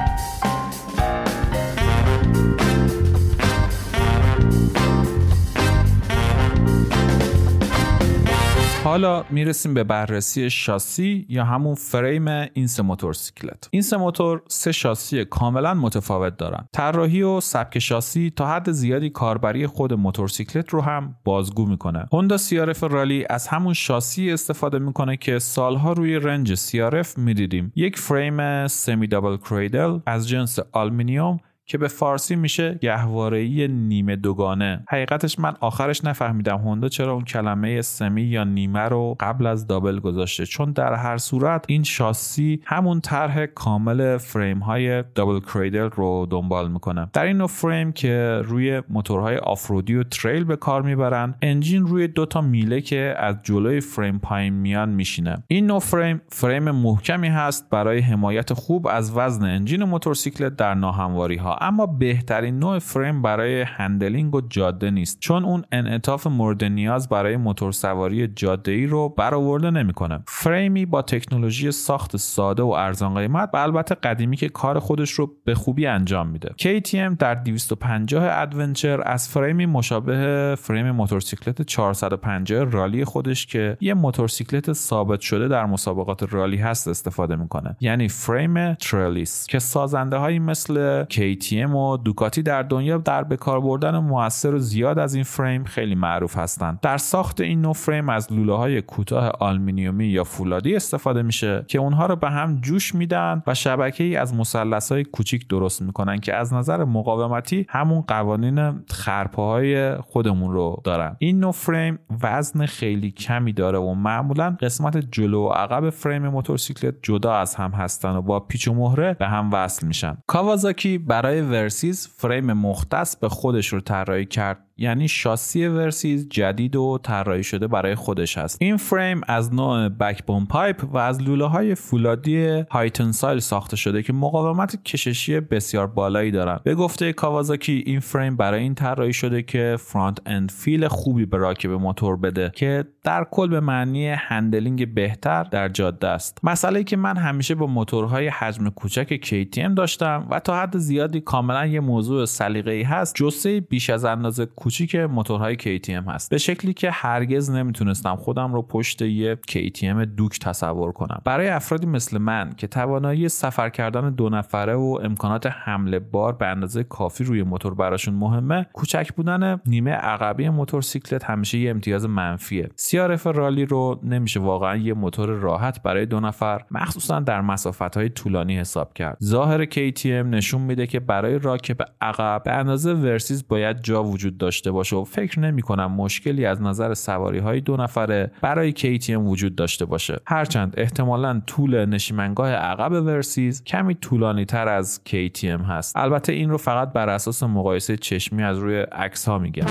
حالا 8.96 9.24
می‌رسیم 9.30 9.74
به 9.74 9.84
بررسی 9.84 10.50
شاسی 10.50 11.26
یا 11.28 11.44
همون 11.44 11.74
فریم 11.74 12.28
این 12.28 12.66
سه 12.66 12.82
موتورسیکلت 12.82 13.68
این 13.70 13.82
سه 13.82 13.96
موتور 13.96 14.42
سه 14.48 14.72
شاسی 14.72 15.24
کاملا 15.24 15.74
متفاوت 15.74 16.36
دارن. 16.36 16.68
طراحی 16.72 17.22
و 17.22 17.40
سبک 17.40 17.78
شاسی 17.78 18.32
تا 18.36 18.46
حد 18.46 18.70
زیادی 18.70 19.10
کاربری 19.10 19.66
خود 19.66 19.94
موتورسیکلت 19.94 20.68
رو 20.68 20.80
هم 20.80 21.16
بازگو 21.24 21.66
می‌کنه. 21.66 22.06
هوندا 22.12 22.36
CRF 22.36 22.82
رالی 22.82 23.26
از 23.30 23.48
همون 23.48 23.74
شاسی 23.74 24.30
استفاده 24.30 24.78
می‌کنه 24.78 25.16
که 25.16 25.38
سالها 25.38 25.92
روی 25.92 26.16
range 26.16 26.54
CRF 26.54 27.18
می‌دیدیم. 27.18 27.72
یک 27.76 27.98
frame 27.98 28.66
semi 28.66 29.06
double 29.06 29.36
cradle 29.36 29.98
از 30.06 30.28
جنس 30.28 30.58
آلمینیوم 30.72 31.40
که 31.66 31.78
به 31.78 31.88
فارسی 31.88 32.36
میشه 32.36 32.78
گهواره‌ای 32.80 33.68
نیمه 33.68 34.16
دوگانه. 34.16 34.84
حقیقتش 34.88 35.38
من 35.38 35.54
آخرش 35.60 36.04
نفهمیدم 36.04 36.56
هوندا 36.56 36.88
چرا 36.88 37.12
اون 37.12 37.24
کلمه 37.24 37.82
سمی 37.82 38.22
یا 38.22 38.44
نیمه 38.44 38.80
رو 38.80 39.16
قبل 39.20 39.46
از 39.46 39.66
double 39.66 40.00
گذاشته. 40.00 40.46
چون 40.46 40.72
در 40.72 40.94
هر 40.94 41.16
صورت 41.16 41.64
این 41.68 41.82
شاسی 41.82 42.60
همون 42.64 43.00
طرح 43.00 43.46
کامل 43.46 44.16
فریم 44.16 44.58
های 44.58 45.04
double 45.14 45.40
cradle 45.40 45.90
رو 45.90 46.26
دنبال 46.30 46.70
می‌کنه. 46.70 47.08
در 47.12 47.24
این 47.24 47.36
نوع 47.36 47.48
فریم 47.48 47.92
که 47.92 48.42
روی 48.44 48.82
موتورهای 48.88 49.36
آفرودی 49.36 49.94
و 49.94 50.02
تریل 50.02 50.44
به 50.44 50.56
کار 50.56 50.82
می‌برن 50.82 51.34
engine 51.42 51.86
روی 51.86 52.08
دو 52.08 52.26
تا 52.26 52.40
میله 52.40 52.80
که 52.80 53.14
از 53.18 53.36
جلوی 53.42 53.80
فریم 53.80 54.18
پایین 54.18 54.54
میان 54.54 54.88
میشینه. 54.88 55.42
این 55.48 55.66
نوع 55.66 55.80
فریم 55.80 56.20
فریم 56.28 56.70
محکمی 56.70 57.28
هست 57.28 57.70
برای 57.70 58.00
حمایت 58.00 58.52
خوب 58.52 58.86
از 58.86 59.16
وزن 59.16 59.44
engine 59.44 59.84
موتورسیکلت 59.84 60.56
در 60.56 60.74
ناهمواری 60.74 61.36
ها 61.36 61.55
اما 61.60 61.86
بهترین 61.86 62.58
نوع 62.58 62.78
فریم 62.78 63.22
برای 63.22 63.62
handling 63.62 64.34
و 64.34 64.40
جاده 64.40 64.90
نیست 64.90 65.20
چون 65.20 65.44
اون 65.44 65.64
انعطاف 65.72 66.26
مورد 66.26 66.64
نیاز 66.64 67.08
برای 67.08 67.36
موتور 67.36 67.72
سواری 67.72 68.28
جاده 68.28 68.72
ای 68.72 68.86
رو 68.86 69.08
برآورده 69.08 69.70
نمی‌کنه. 69.70 70.22
فریمی 70.28 70.86
با 70.86 71.02
تکنولوژی 71.02 71.70
ساخت 71.70 72.16
ساده 72.16 72.62
و 72.62 72.66
ارزان 72.66 73.14
قیمت 73.14 73.50
و 73.54 73.56
البته 73.56 73.94
قدیمی 73.94 74.36
که 74.36 74.48
کار 74.48 74.78
خودش 74.78 75.10
رو 75.10 75.32
به 75.44 75.54
خوبی 75.54 75.86
انجام 75.86 76.28
میده. 76.28 76.54
KTM 76.60 77.16
در 77.18 77.34
250 77.34 78.38
Adventure 78.38 79.02
از 79.06 79.28
فریمی 79.28 79.66
مشابه 79.66 80.54
فریم 80.58 80.90
موتورسیکلت 80.90 81.62
450 81.62 82.64
Rally 82.64 83.04
خودش 83.04 83.46
که 83.46 83.76
یه 83.80 83.94
موتورسیکلت 83.94 84.72
ثابت 84.72 85.20
شده 85.20 85.48
در 85.48 85.66
مسابقات 85.66 86.32
رالی 86.32 86.56
هست 86.56 86.88
استفاده 86.88 87.36
می‌کنه. 87.36 87.76
یعنی 87.80 88.08
فریم 88.08 88.74
trellis 88.74 89.46
که 89.46 89.58
سازنده 89.58 90.16
هایی 90.16 90.38
مثل 90.38 91.04
KTM 91.04 91.45
KTM 91.46 91.70
و 91.70 91.96
دوکاتی 91.96 92.42
در 92.42 92.62
دنیا 92.62 92.98
در 92.98 93.24
به 93.24 93.36
کار 93.36 93.60
بردن 93.60 93.98
موثر 93.98 94.54
و 94.54 94.58
زیاد 94.58 94.98
از 94.98 95.14
این 95.14 95.24
فریم 95.24 95.64
خیلی 95.64 95.94
معروف 95.94 96.38
هستند 96.38 96.78
در 96.82 96.98
ساخت 96.98 97.40
این 97.40 97.60
نوع 97.60 97.72
فریم 97.72 98.08
از 98.08 98.32
لوله 98.32 98.54
های 98.54 98.82
کوتاه 98.82 99.32
آلمینیومی 99.40 100.06
یا 100.06 100.24
فولادی 100.24 100.76
استفاده 100.76 101.22
میشه 101.22 101.64
که 101.68 101.78
اونها 101.78 102.06
رو 102.06 102.16
به 102.16 102.30
هم 102.30 102.60
جوش 102.60 102.94
میدن 102.94 103.42
و 103.46 103.54
شبکه 103.54 104.04
ای 104.04 104.16
از 104.16 104.34
مثلث 104.34 104.92
های 104.92 105.04
کوچیک 105.04 105.48
درست 105.48 105.82
می‌کنن 105.82 106.18
که 106.18 106.34
از 106.34 106.52
نظر 106.52 106.84
مقاومتی 106.84 107.66
همون 107.68 108.00
قوانین 108.00 108.84
خرپا 108.90 109.42
های 109.42 109.96
خودمون 109.96 110.52
رو 110.52 110.80
دارن. 110.84 111.16
این 111.18 111.40
نوع 111.40 111.52
فریم 111.52 111.98
وزن 112.22 112.66
خیلی 112.66 113.10
کمی 113.10 113.52
داره 113.52 113.78
و 113.78 113.94
معمولا 113.94 114.56
قسمت 114.60 114.96
جلو 114.96 115.48
و 115.48 115.48
عقب 115.48 115.90
فریم 115.90 116.28
موتورسیکلت 116.28 116.94
جدا 117.02 117.34
از 117.34 117.54
هم 117.54 117.70
هستن 117.70 118.16
و 118.16 118.22
با 118.22 118.40
پیچ 118.40 118.68
و 118.68 118.74
مهره 118.74 119.14
به 119.14 119.26
هم 119.26 119.50
وصل 119.52 119.86
میشن. 119.86 120.16
کاوازاکی 120.26 120.98
برای 120.98 121.35
ورسیز 121.42 122.08
فریم 122.16 122.52
مختص 122.52 123.16
به 123.16 123.28
خودش 123.28 123.72
رو 123.72 123.80
طراحی 123.80 124.26
کرد. 124.26 124.65
یعنی 124.78 125.08
شاسی 125.08 125.66
ورسیز 125.66 126.28
جدید 126.28 126.76
و 126.76 126.98
طراحی 127.02 127.42
شده 127.42 127.66
برای 127.66 127.94
خودش 127.94 128.38
هست. 128.38 128.58
این 128.60 128.76
فریم 128.76 129.20
از 129.28 129.54
نوع 129.54 129.88
backbone 129.88 130.46
pipe 130.46 130.84
و 130.92 130.98
از 130.98 131.22
لوله 131.22 131.44
های 131.44 131.74
فولادی 131.74 132.46
high 132.70 132.95
tensile 132.95 133.38
ساخته 133.38 133.76
شده 133.76 134.02
که 134.02 134.12
مقاومت 134.12 134.84
کششی 134.84 135.40
بسیار 135.40 135.86
بالایی 135.86 136.30
دارن. 136.30 136.60
به 136.64 136.74
گفته 136.74 137.12
کاوازاکی 137.12 137.82
این 137.86 138.00
فریم 138.00 138.36
برای 138.36 138.62
این 138.62 138.74
طراحی 138.74 139.12
شده 139.12 139.42
که 139.42 139.76
front 139.78 140.18
end 140.26 140.50
feel 140.50 140.88
خوبی 140.88 141.26
به 141.26 141.36
راکب 141.36 141.70
موتور 141.70 142.16
بده 142.16 142.52
که 142.54 142.84
در 143.02 143.26
کل 143.30 143.48
به 143.48 143.60
معنی 143.60 144.08
handling 144.08 144.94
بهتر 144.94 145.42
در 145.42 145.68
جاده 145.68 146.08
است. 146.08 146.38
مسئله 146.42 146.84
که 146.84 146.96
من 146.96 147.16
همیشه 147.16 147.54
با 147.54 147.66
موتورهای 147.66 148.28
حجم 148.28 148.68
کوچک 148.68 149.24
KTM 149.24 149.74
داشتم 149.76 150.26
و 150.30 150.40
تا 150.40 150.60
حد 150.60 150.78
زیادی 150.78 151.20
کاملا 151.20 151.66
یه 151.66 151.80
موضوع 151.80 152.24
سلیقه‌ای 152.24 152.82
هست. 152.82 153.14
جثه 153.14 153.60
بیش 153.60 153.90
از 153.90 154.04
اندازه 154.04 154.46
کوچیک 154.66 154.96
موتورهای 154.96 155.56
KTM 155.56 156.08
هست. 156.08 156.30
به 156.30 156.38
شکلی 156.38 156.74
که 156.74 156.90
هرگز 156.90 157.50
نمی‌تونستم 157.50 158.16
خودم 158.16 158.54
رو 158.54 158.62
پشت 158.62 159.02
یه 159.02 159.38
KTM 159.50 160.06
Duke 160.16 160.38
تصور 160.38 160.92
کنم. 160.92 161.22
برای 161.24 161.48
افرادی 161.48 161.86
مثل 161.86 162.18
من 162.18 162.52
که 162.56 162.66
توانایی 162.66 163.28
سفر 163.28 163.68
کردن 163.68 164.10
دو 164.10 164.28
نفره 164.28 164.74
و 164.74 164.98
امکانات 165.02 165.46
حمل 165.46 165.98
بار 165.98 166.32
به 166.32 166.46
اندازه 166.46 166.84
کافی 166.84 167.24
روی 167.24 167.42
موتور 167.42 167.74
براشون 167.74 168.14
مهمه 168.14 168.66
کوچک 168.72 169.12
بودن 169.12 169.60
نیمه 169.66 169.90
عقبی 169.90 170.48
موتورسیکلت 170.48 171.24
همیشه 171.24 171.58
یه 171.58 171.70
امتیاز 171.70 172.06
منفیه. 172.06 172.68
CRF 172.76 173.26
رالی 173.26 173.64
رو 173.64 174.00
نمیشه 174.02 174.40
واقعا 174.40 174.76
یه 174.76 174.94
موتور 174.94 175.28
راحت 175.28 175.82
برای 175.82 176.06
دو 176.06 176.20
نفر 176.20 176.64
مخصوصا 176.70 177.20
در 177.20 177.40
مسافت 177.40 177.96
های 177.96 178.08
طولانی 178.08 178.58
حساب 178.58 178.94
کرد. 178.94 179.18
ظاهر 179.24 179.64
KTM 179.64 180.06
نشون 180.06 180.60
میده 180.60 180.86
که 180.86 181.00
برای 181.00 181.38
راکب 181.38 181.76
عقب 182.00 182.42
به 182.44 182.52
اندازه 182.52 182.94
ورسیز 182.94 183.48
باید 183.48 183.82
جا 183.82 184.04
وجود 184.04 184.38
داشته 184.38 184.55
داشته 184.56 184.70
باشه 184.70 184.96
و 184.96 185.04
فکر 185.04 185.40
نمی 185.40 185.62
کنم 185.62 185.92
مشکلی 185.92 186.46
از 186.46 186.62
نظر 186.62 186.94
سواری 186.94 187.38
های 187.38 187.60
دو 187.60 187.76
نفره 187.76 188.30
برای 188.42 188.72
KTM 188.72 189.10
وجود 189.10 189.54
داشته 189.54 189.84
باشه. 189.84 190.20
هرچند 190.26 190.74
احتمالا 190.76 191.42
طول 191.46 191.84
نشیمنگاه 191.84 192.50
عقب 192.50 192.92
ورسیز 192.92 193.64
کمی 193.64 193.94
طولانی 193.94 194.44
تر 194.44 194.68
از 194.68 195.00
KTM 195.08 195.60
هست. 195.68 195.96
البته 195.96 196.32
این 196.32 196.50
رو 196.50 196.58
فقط 196.58 196.92
بر 196.92 197.08
اساس 197.08 197.42
مقایسه 197.42 197.96
چشمی 197.96 198.42
از 198.42 198.58
روی 198.58 198.80
عکس 198.80 199.28
ها 199.28 199.38
میگم. 199.38 199.66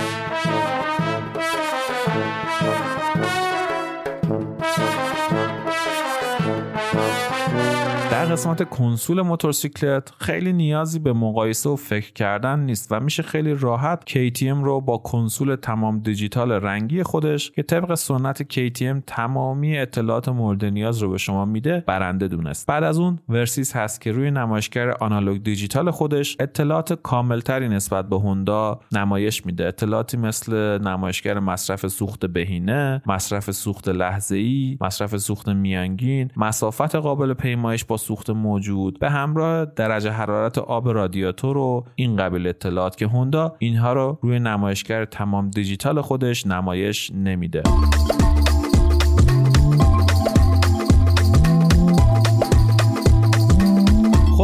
قسمت 8.36 8.70
کنسول 8.70 9.22
موتورسیکلت 9.22 10.14
خیلی 10.18 10.54
نیازی 10.54 11.00
به 11.00 11.14
مقایسه 11.14 11.70
و 11.70 11.76
فکر 11.76 12.14
کردن 12.14 12.60
نیست 12.60 12.88
و 12.92 13.00
میشه 13.00 13.24
خیلی 13.24 13.54
راحت 13.54 14.04
KTM 14.10 14.64
رو 14.64 14.82
با 14.82 14.98
کنسول 14.98 15.56
تمام 15.56 16.00
دیجیتال 16.00 16.52
رنگی 16.52 17.04
خودش 17.04 17.52
که 17.52 17.64
طبق 17.64 17.94
سنت 17.94 18.54
KTM 18.54 19.04
تمامی 19.08 19.78
اطلاعات 19.78 20.30
مورد 20.30 20.66
نیاز 20.66 21.00
رو 21.00 21.10
به 21.10 21.18
شما 21.18 21.46
میده 21.46 21.84
برنده 21.88 22.28
دونست. 22.28 22.68
بعد 22.68 22.84
از 22.84 23.00
اون 23.00 23.20
ورسیس 23.30 23.76
هست 23.76 24.02
که 24.02 24.12
روی 24.12 24.32
نمایشگر 24.32 24.92
آنالوگ 24.92 25.44
دیجیتال 25.44 25.92
خودش 25.92 26.38
اطلاعات 26.40 26.94
کاملتری 26.94 27.70
نسبت 27.70 28.10
به 28.10 28.16
هوندا 28.16 28.80
نمایش 28.92 29.46
میده. 29.46 29.68
اطلاعاتی 29.68 30.18
مثل 30.18 30.78
نمایشگر 30.78 31.40
مصرف 31.40 31.88
سوخت 31.88 32.26
بهینه 32.26 33.02
مصرف 33.06 33.52
سوخت 33.52 33.88
لحظه 33.88 34.36
ای 34.36 34.78
مصرف 34.82 35.18
سوخت 35.18 35.50
میانگین 35.50 36.32
مسافت 36.38 36.96
قابل 36.96 37.34
پیمایش 37.34 37.86
با 37.86 37.98
سوخت 37.98 38.25
موجود. 38.30 39.00
به 39.00 39.10
همراه 39.10 39.66
درجه 39.66 40.10
حرارت 40.10 40.58
آب 40.58 40.90
رادیاتور 40.90 41.58
و 41.58 41.86
این 41.96 42.16
قبیل 42.16 42.48
اطلاعات 42.48 42.98
که 42.98 43.08
هوندا 43.08 43.56
اینها 43.60 43.94
رو 43.94 44.20
روی 44.22 44.40
نمایشگر 44.40 45.06
تمام 45.06 45.50
دیجیتال 45.50 46.02
خودش 46.02 46.48
نمایش 46.48 47.12
نمیده. 47.12 47.64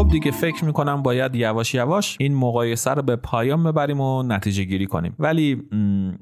خب 0.02 0.08
دیگه 0.08 0.32
فکر 0.32 0.66
می‌کنم 0.66 1.02
باید 1.02 1.36
یواش 1.36 1.74
یواش 1.76 2.18
این 2.20 2.36
مقایسه 2.36 2.92
رو 2.92 3.02
به 3.02 3.16
پایان 3.16 3.64
ببریم 3.64 4.02
و 4.02 4.24
نتیجه 4.24 4.64
گیری 4.64 4.86
کنیم. 4.86 5.16
ولی 5.20 5.64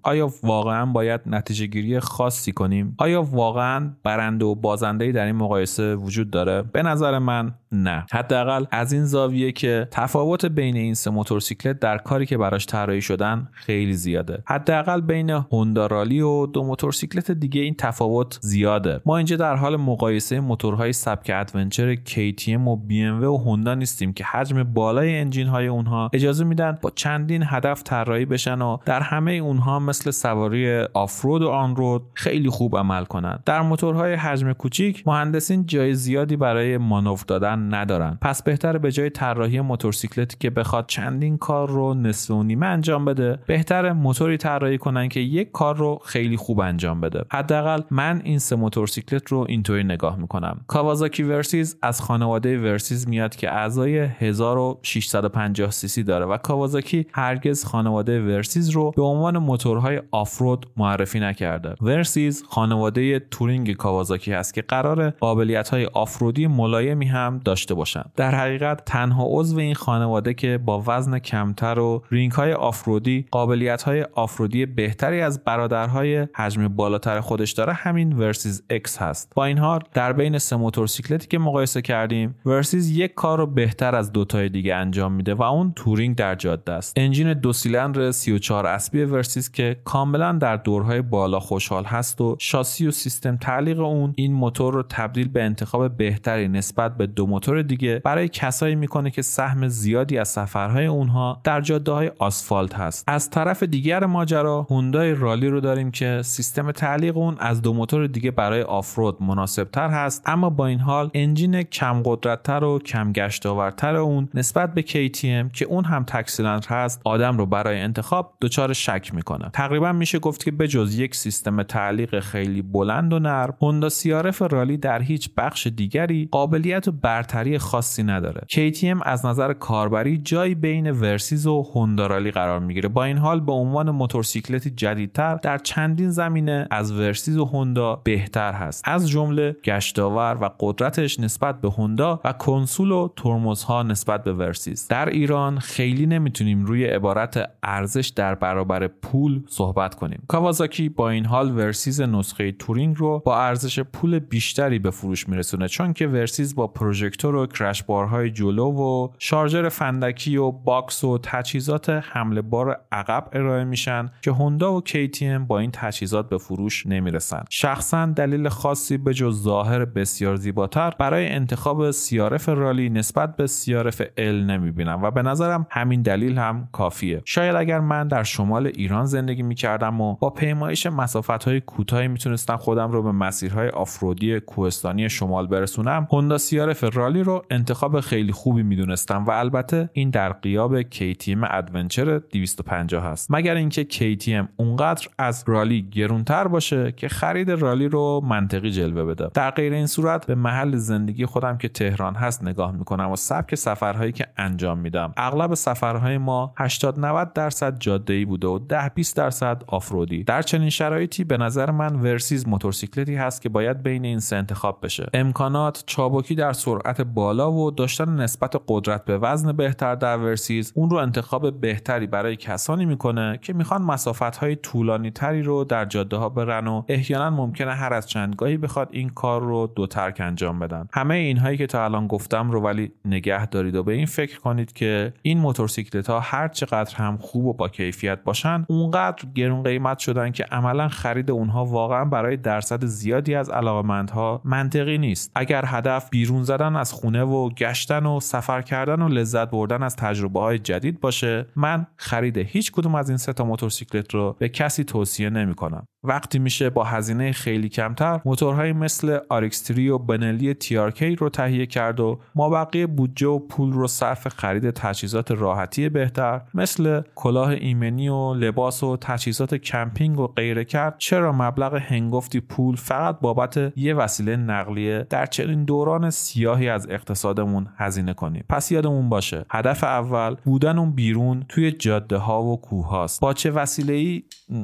آیا 0.03 0.31
واقعا 0.43 0.85
باید 0.85 1.21
نتیجه 1.25 1.65
گیری 1.65 1.99
خاصی 1.99 2.51
کنیم؟ 2.51 2.95
آیا 2.97 3.21
واقعا 3.21 3.93
برنده 4.03 4.45
و 4.45 4.55
بازنده 4.55 5.11
در 5.11 5.25
این 5.25 5.35
مقایسه 5.35 5.95
وجود 5.95 6.29
داره؟ 6.29 6.61
به 6.61 6.83
نظر 6.83 7.19
من 7.19 7.53
نه. 7.71 8.05
حداقل 8.11 8.65
از 8.71 8.93
این 8.93 9.05
زاویه 9.05 9.51
که 9.51 9.87
تفاوت 9.91 10.45
بین 10.45 10.75
این 10.75 10.93
سه 10.93 11.11
موتورسیکلت 11.11 11.79
در 11.79 11.97
کاری 11.97 12.25
که 12.25 12.37
براش 12.37 12.65
طراحی 12.65 13.01
شدن 13.01 13.47
خیلی 13.51 13.93
زیاده. 13.93 14.43
حداقل 14.47 15.01
بین 15.01 15.29
هوندا 15.29 15.87
Rally 15.87 16.21
و 16.21 16.45
دو 16.45 16.63
موتورسیکلت 16.63 17.31
دیگه 17.31 17.61
این 17.61 17.75
تفاوت 17.77 18.39
زیاده. 18.41 19.01
ما 19.05 19.17
اینجا 19.17 19.35
در 19.35 19.55
حال 19.55 19.75
مقایسه 19.75 20.39
موتورهای 20.39 20.93
سبک 20.93 21.31
adventure 21.35 21.95
KTM 21.95 22.67
و 22.67 22.79
BMW 22.89 23.23
و 23.23 23.37
هوندا 23.37 23.68
نیستیم 23.75 24.13
که 24.13 24.23
حجم 24.23 24.63
بالای 24.63 25.19
engine 25.19 25.47
های 25.47 25.67
اونها 25.67 26.09
اجازه 26.13 26.43
میدن 26.43 26.77
با 26.81 26.91
چندین 26.95 27.43
هدف 27.45 27.83
طراحی 27.83 28.25
بشن 28.25 28.61
و 28.61 28.77
در 28.85 29.01
همه 29.01 29.31
اونها 29.31 29.79
مثل 29.79 30.11
سواری 30.11 30.81
off-road 30.93 31.41
و 31.41 31.49
on-road 31.49 32.01
خیلی 32.13 32.49
خوب 32.49 32.77
عمل 32.77 33.05
کنند 33.05 33.43
در 33.45 33.61
موتورهای 33.61 34.13
حجم 34.13 34.53
کوچیک 34.53 35.07
مهندسین 35.07 35.65
جای 35.65 35.93
زیادی 35.93 36.35
برای 36.35 36.77
مانور 36.77 37.19
دادن 37.27 37.73
ندارن. 37.73 38.17
پس 38.21 38.43
بهتر 38.43 38.77
به 38.77 38.91
جای 38.91 39.09
طراحی 39.09 39.61
موتورسیکلتی 39.61 40.37
که 40.39 40.49
بخواد 40.49 40.85
چندین 40.87 41.37
کار 41.37 41.69
رو 41.69 41.93
نصف 41.93 42.31
و 42.31 42.43
نیمه 42.43 42.65
انجام 42.65 43.05
بده 43.05 43.39
بهتر 43.47 43.93
موتوری 43.93 44.37
طراحی 44.37 44.77
کنن 44.77 45.09
که 45.09 45.19
یک 45.19 45.51
کار 45.51 45.77
رو 45.77 45.99
خیلی 46.05 46.37
خوب 46.37 46.59
انجام 46.59 47.01
بده. 47.01 47.23
حداقل 47.31 47.81
من 47.91 48.21
این 48.23 48.39
سه 48.39 48.55
موتورسیکلت 48.55 49.27
رو 49.27 49.45
اینطوری 49.49 49.83
نگاه 49.83 50.17
می‌کنم. 50.17 50.61
کاوازاکی 50.67 51.23
ورسیز 51.23 51.77
از 51.81 52.01
خانواده 52.01 52.59
ورسیز 52.59 53.07
میاد 53.07 53.35
که 53.35 53.51
اعضای 53.59 53.97
1650 53.97 55.71
سی 55.71 56.03
داره 56.03 56.25
و 56.25 56.37
کاوازاکی 56.37 57.05
هرگز 57.13 57.65
خانواده 57.65 58.21
ورسیز 58.21 58.69
رو 58.69 58.91
به 58.91 59.01
عنوان 59.01 59.37
موتورهای 59.37 60.01
off-road 60.11 60.65
معرفی 60.77 61.19
نکرده. 61.19 61.75
ورسیز 61.81 62.43
خانواده 62.49 63.19
touring 63.19 63.73
کاوازاکی 63.73 64.31
هست 64.33 64.53
که 64.53 64.61
قرار 64.61 65.09
قابلیت 65.09 65.69
های 65.69 65.85
off-road 65.85 66.40
ی 66.40 66.47
ملایمی 66.47 67.05
هم 67.05 67.41
داشته 67.45 67.73
باشن. 67.73 68.03
در 68.15 68.35
حقیقت 68.35 68.85
تنها 68.85 69.25
عضو 69.27 69.59
این 69.59 69.75
خانواده 69.75 70.33
که 70.33 70.57
با 70.57 70.83
وزن 70.87 71.19
کمتر 71.19 71.79
و 71.79 72.03
رینگ 72.11 72.31
های 72.31 72.53
off-road 72.53 73.17
ی 73.17 73.25
قابلیت 73.31 73.83
های 73.83 74.05
off-road 74.13 74.59
ی 74.59 74.65
بهتری 74.65 75.21
از 75.21 75.43
برادرهای 75.43 76.27
حجم 76.33 76.67
بالاتر 76.67 77.19
خودش 77.19 77.51
داره 77.51 77.73
همین 77.73 78.13
ورسیز 78.13 78.63
X 78.69 78.97
هست. 78.97 79.31
با 79.35 79.45
این 79.45 79.57
حال 79.57 79.79
در 79.93 80.13
بین 80.13 80.37
سه 80.37 80.55
موتورسیکلتی 80.55 81.27
که 81.27 81.39
مقایسه 81.39 81.81
کردیم 81.81 82.35
ورسیز 82.45 82.91
یک 82.91 83.13
کار 83.13 83.37
رو 83.37 83.45
بهتر 83.49 83.95
از 83.95 84.11
دوتای 84.11 84.49
دیگه 84.49 84.75
انجام 84.75 85.11
میده 85.11 85.33
و 85.33 85.43
اون 85.43 85.73
touring 85.75 86.15
در 86.15 86.35
جاده 86.35 86.71
است. 86.71 86.93
engine 86.95 87.33
دو 87.33 87.53
سیلندر 87.53 88.11
34 88.11 88.67
اسبی 88.67 89.03
ورسیز 89.03 89.51
که 89.51 89.77
کاملا 89.85 90.31
در 90.31 90.55
دورهای 90.55 91.01
بالا 91.01 91.39
خوشحال 91.39 91.83
هست 91.83 92.21
و 92.21 92.35
شاسی 92.39 92.87
و 92.87 92.91
سیستم 92.91 93.37
تعلیق 93.37 93.79
اون 93.79 94.13
این 94.15 94.33
موتور 94.33 94.73
رو 94.73 94.83
تبدیل 94.83 95.27
به 95.27 95.43
انتخاب 95.43 95.97
بهتری 95.97 96.47
نسبت 96.47 96.97
به 96.97 97.07
دو 97.07 97.27
موتور 97.27 97.61
دیگه 97.61 98.01
برای 98.05 98.27
کسایی 98.27 98.75
می‌کنه 98.75 99.11
که 99.11 99.21
سهم 99.21 99.67
زیادی 99.67 100.17
از 100.17 100.27
سفرهای 100.27 100.85
اونها 100.85 101.41
در 101.43 101.61
جاده 101.61 101.91
های 101.91 102.11
آسفالت 102.19 102.75
هست. 102.75 103.03
از 103.07 103.29
طرف 103.29 103.63
دیگر 103.63 104.05
ماجرا 104.05 104.67
هوندای 104.69 105.13
Rally 105.13 105.47
رو 105.47 105.59
داریم 105.59 105.91
که 105.91 106.21
سیستم 106.23 106.71
تعلیق 106.71 107.17
اون 107.17 107.35
از 107.39 107.61
دو 107.61 107.73
موتور 107.73 108.07
دیگه 108.07 108.31
برای 108.31 108.61
off-road 108.61 109.23
مناسب 109.23 109.63
تر 109.63 109.89
هست 109.89 110.23
اما 110.25 110.49
با 110.49 110.67
این 110.67 110.79
حال 110.79 111.11
engine 111.13 111.63
کم 111.63 112.01
قدرتتر 112.05 112.63
و 112.63 112.79
کم 112.79 113.11
گشتاورتر 113.39 113.95
اون 113.95 114.29
نسبت 114.33 114.73
به 114.73 114.81
KTM 114.81 115.51
که 115.53 115.65
اون 115.65 115.85
هم 115.85 116.03
تک 116.03 116.29
سیلندر 116.29 116.67
هست 116.67 117.01
آدم 117.05 117.37
رو 117.37 117.45
برای 117.45 117.79
انتخاب 117.79 118.33
دچار 118.41 118.73
شک 118.73 119.11
می‌کنه. 119.13 119.49
تقریبا 119.53 119.91
میشه 119.91 120.19
گفت 120.19 120.43
که 120.43 120.51
بجز 120.51 120.99
یک 120.99 121.15
سیستم 121.15 121.63
تعلیق 121.63 122.19
خیلی 122.19 122.61
بلند 122.61 123.13
و 123.13 123.19
نرم 123.19 123.53
هوندا 123.61 123.89
CRF 123.89 124.41
Rally 124.41 124.77
در 124.77 125.01
هیچ 125.01 125.29
بخش 125.37 125.67
دیگری 125.67 126.29
قابلیت 126.31 126.87
و 126.87 126.91
برتری 126.91 127.57
خاصی 127.57 128.03
نداره. 128.03 128.41
KTM 128.51 129.01
از 129.03 129.25
نظر 129.25 129.53
کاربری 129.53 130.17
جایی 130.17 130.55
بین 130.55 130.91
ورسیز 130.91 131.47
و 131.47 131.61
هوندا 131.73 132.07
Rally 132.07 132.31
قرار 132.31 132.59
می‌گیره. 132.59 132.89
با 132.89 133.03
این 133.03 133.17
حال 133.17 133.39
به 133.39 133.51
عنوان 133.51 133.91
موتورسیکلتی 133.91 134.69
جدیدتر 134.69 135.35
در 135.35 135.57
چندین 135.57 136.09
زمینه 136.09 136.67
از 136.71 136.91
ورسیز 136.91 137.37
و 137.37 137.45
هوندا 137.45 137.95
بهتر 137.95 138.51
هست. 138.53 138.83
از 138.87 139.09
جمله 139.09 139.55
گشتاور 139.63 140.37
و 140.41 140.49
قدرتش 140.59 141.19
نسبت 141.19 141.61
به 141.61 141.69
هوندا 141.69 142.21
و 142.23 142.33
کنسول 142.33 142.91
و 142.91 143.07
ترمزها 143.29 143.83
نسبت 143.83 144.23
به 144.23 144.33
ورسیز. 144.33 144.87
در 144.87 145.09
ایران 145.09 145.59
خیلی 145.59 146.05
نمی‌تونیم 146.05 146.65
روی 146.65 146.85
عبارت 146.85 147.49
ارزش 147.63 148.07
در 148.07 148.35
برابر 148.35 148.87
پول 148.87 149.43
صحبت 149.47 149.95
کنیم. 149.95 150.23
کاوازاکی 150.27 150.89
با 150.89 151.09
این 151.09 151.25
حال 151.25 151.51
ورسیز 151.57 152.01
نسخه 152.01 152.51
touring 152.51 152.95
رو 152.97 153.21
با 153.25 153.41
ارزش 153.41 153.79
پول 153.79 154.19
بیشتری 154.19 154.79
به 154.79 154.91
فروش 154.91 155.29
میرسونه 155.29 155.67
چون 155.67 155.93
که 155.93 156.07
ورسیز 156.07 156.55
با 156.55 156.67
پروژکتور 156.67 157.35
و 157.35 157.45
crash 157.45 157.83
bar 157.83 158.12
های 158.12 158.31
جلو 158.31 158.71
و 158.71 159.07
شارژر 159.19 159.69
فندکی 159.69 160.37
و 160.37 160.51
باکس 160.51 161.03
و 161.03 161.17
تجهیزات 161.23 161.89
حمل 161.89 162.41
بار 162.41 162.79
عقب 162.91 163.27
ارائه 163.33 163.63
میشن 163.63 164.11
که 164.21 164.31
هوندا 164.31 164.73
و 164.73 164.81
KTM 164.81 165.47
با 165.47 165.59
این 165.59 165.71
تجهیزات 165.73 166.29
به 166.29 166.37
فروش 166.37 166.85
نمی‌رسن. 166.85 167.43
شخصا 167.49 168.05
دلیل 168.05 168.49
خاصی 168.49 168.97
به 168.97 169.13
جز 169.13 169.41
ظاهر 169.41 169.85
بسیار 169.85 170.35
زیباتر 170.35 170.93
برای 170.99 171.27
انتخاب 171.27 171.91
CRF 171.91 172.49
Rally 172.49 172.89
نسبت 172.89 173.18
به 173.27 173.47
CRF 173.47 174.01
L 174.17 174.43
نمی‌بینم 174.43 175.03
و 175.03 175.11
به 175.11 175.21
نظرم 175.21 175.67
همین 175.69 176.01
دلیل 176.01 176.37
هم 176.37 176.69
کافیه. 176.71 177.21
شاید 177.25 177.55
اگر 177.55 177.79
من 177.79 178.07
در 178.07 178.23
شمال 178.23 178.67
ایران 178.67 179.05
زندگی 179.05 179.43
می‌کردم 179.43 180.01
و 180.01 180.15
با 180.15 180.29
پیمایش 180.29 180.85
مسافت 180.85 181.43
های 181.43 181.61
کوتاهی 181.61 182.07
می‌تونستم 182.07 182.57
خودم 182.57 182.91
رو 182.91 183.03
به 183.03 183.11
مسیرهای 183.11 183.69
off-road 183.69 184.31
ی 184.31 184.39
کوهستانی 184.39 185.09
شمال 185.09 185.47
برسونم 185.47 186.07
هوندا 186.11 186.37
CRF 186.37 186.83
Rally 186.95 187.23
رو 187.23 187.45
انتخاب 187.49 187.99
خیلی 187.99 188.31
خوبی 188.31 188.63
می‌دونستم 188.63 189.25
و 189.25 189.31
البته 189.31 189.89
این 189.93 190.09
در 190.09 190.33
قیاس 190.33 190.81
KTM 190.81 191.47
Adventure 191.49 192.17
250 192.17 193.05
هست. 193.05 193.27
مگر 193.31 193.55
اینکه 193.55 193.83
KTM 193.83 194.47
اونقدر 194.57 195.07
از 195.17 195.43
رالی 195.47 195.89
گرونتر 195.91 196.47
باشه 196.47 196.91
که 196.91 197.07
خرید 197.07 197.51
رالی 197.51 197.87
رو 197.87 198.21
منطقی 198.23 198.71
جلوه 198.71 199.03
بده. 199.03 199.29
در 199.33 199.51
غیر 199.51 199.73
این 199.73 199.87
صورت 199.87 200.25
به 200.25 200.35
محل 200.35 200.75
زندگی 200.75 201.25
خودم 201.25 201.57
که 201.57 201.67
تهران 201.67 202.15
هست 202.15 202.43
نگاه 202.43 202.71
می‌کنم 202.71 203.08
و 203.09 203.15
سبک 203.15 203.55
سفرهایی 203.55 204.11
که 204.11 204.27
انجام 204.37 204.77
میدم. 204.77 205.13
اغلب 205.17 205.53
سفرهای 205.53 206.17
ما 206.17 206.53
80 206.57 206.99
90 206.99 207.33
درصد 207.33 207.79
جاده 207.79 208.13
ای 208.13 208.25
بوده 208.25 208.47
و 208.47 208.59
10 208.59 208.89
20 208.95 209.17
درصد 209.17 209.63
آفرودی. 209.67 210.23
در 210.23 210.41
چنین 210.41 210.69
شرایطی 210.69 211.23
به 211.23 211.37
نظر 211.37 211.71
من 211.71 211.95
ورسیز 211.95 212.47
موتورسیکلتی 212.47 213.15
هست 213.15 213.41
که 213.41 213.49
باید 213.49 213.83
بین 213.83 214.05
این 214.05 214.19
سه 214.19 214.35
انتخاب 214.35 214.79
بشه. 214.83 215.09
امکانات 215.13 215.83
چابکی 215.85 216.35
در 216.35 216.53
سرعت 216.53 217.01
بالا 217.01 217.51
و 217.51 217.71
داشتن 217.71 218.15
نسبت 218.15 218.61
قدرت 218.67 219.05
به 219.05 219.17
وزن 219.17 219.51
بهتر 219.51 219.95
در 219.95 220.17
ورسیز 220.17 220.71
اون 220.75 220.89
رو 220.89 220.97
انتخاب 220.97 221.61
بهتری 221.61 222.07
برای 222.07 222.35
کسانی 222.35 222.85
می‌کنه 222.85 223.39
که 223.41 223.53
می‌خوان 223.53 223.81
مسافت 223.81 224.37
های 224.37 224.55
طولانی 224.55 225.11
تری 225.11 225.43
رو 225.43 225.63
در 225.63 225.85
جاده 225.85 226.17
ها 226.17 226.29
برن 226.29 226.67
و 226.67 226.83
احیانا 226.87 227.29
ممکنه 227.29 227.73
هر 227.73 227.93
از 227.93 228.07
چندگاهی 228.07 228.57
بخواد 228.57 228.89
این 228.91 229.09
کار 229.09 229.41
رو 229.41 229.67
دو 229.75 229.87
ترک 229.87 230.17
انجام 230.19 230.59
بدن. 230.59 230.87
همه 230.93 231.15
اینهایی 231.15 231.57
که 231.57 231.67
تا 231.67 231.83
الان 231.83 232.07
گفتم 232.07 232.51
رو 232.51 232.61
ولی 232.61 232.91
نگه 233.05 233.45
دارید 233.45 233.75
و 233.75 233.83
به 233.83 233.93
این 233.93 234.05
فکر 234.05 234.39
کنید 234.39 234.73
که 234.73 235.13
این 235.21 235.37
موتورسیکلت 235.37 236.09
ها 236.09 236.19
هر 236.19 236.47
چقدر 236.47 236.95
هم 236.95 237.17
خوب 237.17 237.45
و 237.45 237.53
با 237.53 237.67
کیفیت 237.69 238.23
باشن 238.23 238.65
اونقدر 238.67 239.23
گرون 239.35 239.63
قیمت 239.63 239.99
شدن 239.99 240.31
که 240.31 240.43
عملا 240.43 240.87
خرید 240.87 241.31
اونها 241.31 241.65
واقعا 241.65 242.05
برای 242.05 242.37
درصد 242.37 242.85
زیادی 242.85 243.35
از 243.35 243.49
علاقمندها 243.49 244.41
منطقی 244.43 244.97
نیست 244.97 245.31
اگر 245.35 245.63
هدف 245.67 246.09
بیرون 246.09 246.43
زدن 246.43 246.75
از 246.75 246.93
خونه 246.93 247.23
و 247.23 247.49
گشتن 247.49 248.05
و 248.05 248.19
سفر 248.19 248.61
کردن 248.61 249.01
و 249.01 249.07
لذت 249.07 249.49
بردن 249.49 249.83
از 249.83 249.95
تجربه 249.95 250.39
های 250.39 250.59
جدید 250.59 250.99
باشه 250.99 251.45
من 251.55 251.87
خرید 251.95 252.37
هیچ 252.37 252.71
کدوم 252.71 252.95
از 252.95 253.09
این 253.09 253.17
سه 253.17 253.33
تا 253.33 253.43
موتورسیکلت 253.43 254.13
رو 254.13 254.35
به 254.39 254.49
کسی 254.49 254.83
توصیه 254.83 255.29
نمی 255.29 255.55
کنم. 255.55 255.87
وقتی 256.03 256.39
میشه 256.39 256.69
با 256.69 256.83
هزینه 256.83 257.31
خیلی 257.31 257.69
کمتر 257.69 258.19
موتورهایی 258.25 258.73
مثل 258.73 259.17
RX3 259.17 259.77
و 259.77 259.97
بنلی 259.97 260.53
TRK 260.53 261.01
رو 261.17 261.29
تهیه 261.29 261.65
کرد 261.65 261.99
و 261.99 262.19
ما 262.35 262.49
بودجه 262.87 263.27
و 263.27 263.39
پول 263.39 263.73
رو 263.73 263.87
صرف 263.87 264.27
خرید 264.27 264.69
تجهیزات 264.69 265.31
راحتی 265.31 265.89
بهتر 265.89 266.41
مثل 266.53 267.01
کلاه 267.15 267.49
ایمنی 267.49 268.09
و 268.09 268.33
لباس 268.33 268.83
و 268.83 268.97
تجهیزات 268.97 269.55
کمپینگ 269.55 270.19
و 270.19 270.27
غیره 270.27 270.65
کرد 270.65 270.95
چرا 270.97 271.31
مبلغ 271.31 271.75
هنگفتی 271.75 272.39
پول 272.39 272.75
فقط 272.75 273.19
بابت 273.19 273.77
یه 273.77 273.93
وسیله 273.93 274.35
نقلیه؟ 274.35 275.07
در 275.09 275.25
چنین 275.25 275.63
دوران 275.63 276.09
سیاهی 276.09 276.69
از 276.69 276.89
اقتصادمون 276.89 277.67
هزینه 277.77 278.13
کنیم. 278.13 278.43
پس 278.49 278.71
یادمون 278.71 279.09
باشه 279.09 279.45
هدف 279.49 279.83
اول 279.83 280.35
بودن 280.45 280.77
اون 280.77 280.91
بیرون 280.91 281.45
توی 281.49 281.71
جاده 281.71 282.17
ها 282.17 282.43
و 282.43 282.61
کوه 282.61 282.87
هاست 282.87 283.21
با 283.21 283.33
چه 283.33 283.51
وسیله 283.51 283.93
ای 283.93 284.23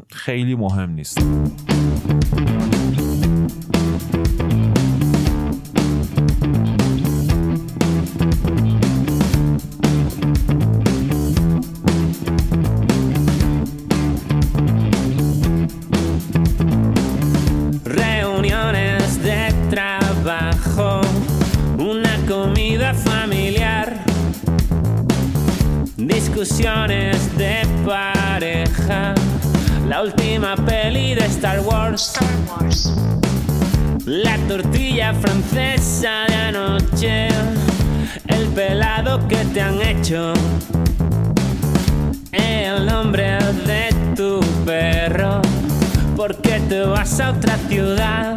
خیلی 0.10 0.56
مهم 0.56 0.90
نیست. 0.90 1.20
Tortilla 35.06 35.14
francesa 35.14 36.26
de 36.28 36.36
anoche, 36.36 37.28
el 38.28 38.48
pelado 38.50 39.28
que 39.28 39.38
te 39.54 39.62
han 39.62 39.82
hecho, 39.82 40.34
el 42.32 42.86
nombre 42.86 43.38
de 43.66 43.94
tu 44.16 44.40
perro, 44.66 45.42
porque 46.16 46.60
te 46.70 46.82
vas 46.82 47.20
a 47.20 47.32
otra 47.32 47.58
ciudad. 47.68 48.35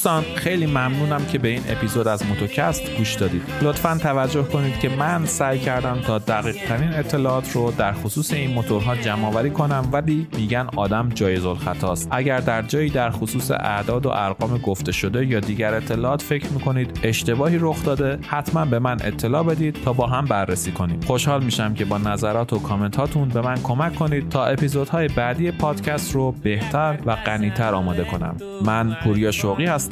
دوستان 0.00 0.24
خیلی 0.34 0.66
ممنونم 0.66 1.26
که 1.26 1.38
به 1.38 1.48
این 1.48 1.62
اپیزود 1.68 2.08
از 2.08 2.26
موتوکست 2.26 2.96
گوش 2.96 3.14
دادید. 3.14 3.42
لطفا 3.62 3.98
توجه 4.02 4.42
کنید 4.42 4.78
که 4.78 4.88
من 4.88 5.26
سعی 5.26 5.58
کردم 5.58 6.00
تا 6.00 6.18
دقیق 6.18 6.56
ترین 6.68 6.92
اطلاعات 6.92 7.52
رو 7.52 7.70
در 7.70 7.92
خصوص 7.92 8.32
این 8.32 8.54
موتورها 8.54 8.96
جمع 8.96 9.26
آوری 9.26 9.50
کنم 9.50 9.88
ولی 9.92 10.26
میگن 10.36 10.66
آدم 10.76 11.08
جایز 11.08 11.46
الخطاست 11.46 12.08
اگر 12.10 12.40
در 12.40 12.62
جایی 12.62 12.90
در 12.90 13.10
خصوص 13.10 13.50
اعداد 13.50 14.06
و 14.06 14.08
ارقام 14.08 14.58
گفته 14.58 14.92
شده 14.92 15.26
یا 15.26 15.40
دیگر 15.40 15.74
اطلاعات 15.74 16.22
فکر 16.22 16.52
می‌کنید 16.52 17.00
اشتباهی 17.02 17.58
رخ 17.60 17.84
داده 17.84 18.18
حتما 18.28 18.64
به 18.64 18.78
من 18.78 18.96
اطلاع 19.04 19.42
بدید 19.42 19.78
تا 19.84 19.92
با 19.92 20.06
هم 20.06 20.24
بررسی 20.24 20.72
کنیم. 20.72 21.00
خوشحال 21.00 21.44
میشم 21.44 21.74
که 21.74 21.84
با 21.84 21.98
نظرات 21.98 22.52
و 22.52 22.58
کامنت 22.58 22.96
هاتون 22.96 23.28
به 23.28 23.40
من 23.40 23.62
کمک 23.62 23.94
کنید 23.94 24.28
تا 24.28 24.44
اپیزودهای 24.44 25.08
بعدی 25.08 25.50
پادکست 25.50 26.14
رو 26.14 26.32
بهتر 26.32 26.98
و 27.06 27.16
غنیتر 27.16 27.74
آماده 27.74 28.04
کنم. 28.04 28.36
من 28.64 28.96
پوریا 29.04 29.30
شوقی 29.30 29.66
هستم. 29.66 29.89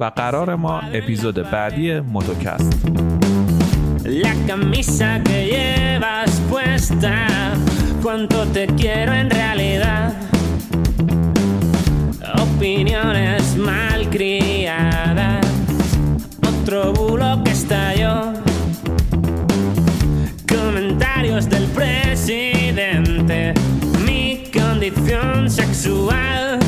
و 0.00 0.04
قرار 0.04 0.54
ما 0.54 0.80
اپیزود 0.80 1.50
بعدی 1.50 2.00
موتوکست 2.00 2.84
La 4.04 4.34
camisa 4.46 5.18
que 5.24 5.46
llevas 5.46 6.30
puesta, 6.50 7.26
cuánto 8.02 8.44
te 8.48 8.66
quiero 8.66 9.14
en 9.14 9.30
realidad. 9.30 10.12
Opiniones 12.38 13.56
malcriadas, 13.56 15.46
otro 16.46 16.92
bulo 16.92 17.42
que 17.44 17.52
estalló. 17.52 18.34
Comentarios 20.46 21.48
del 21.48 21.66
presidente, 21.68 23.54
mi 24.04 24.50
condición 24.52 25.48
sexual. 25.48 26.58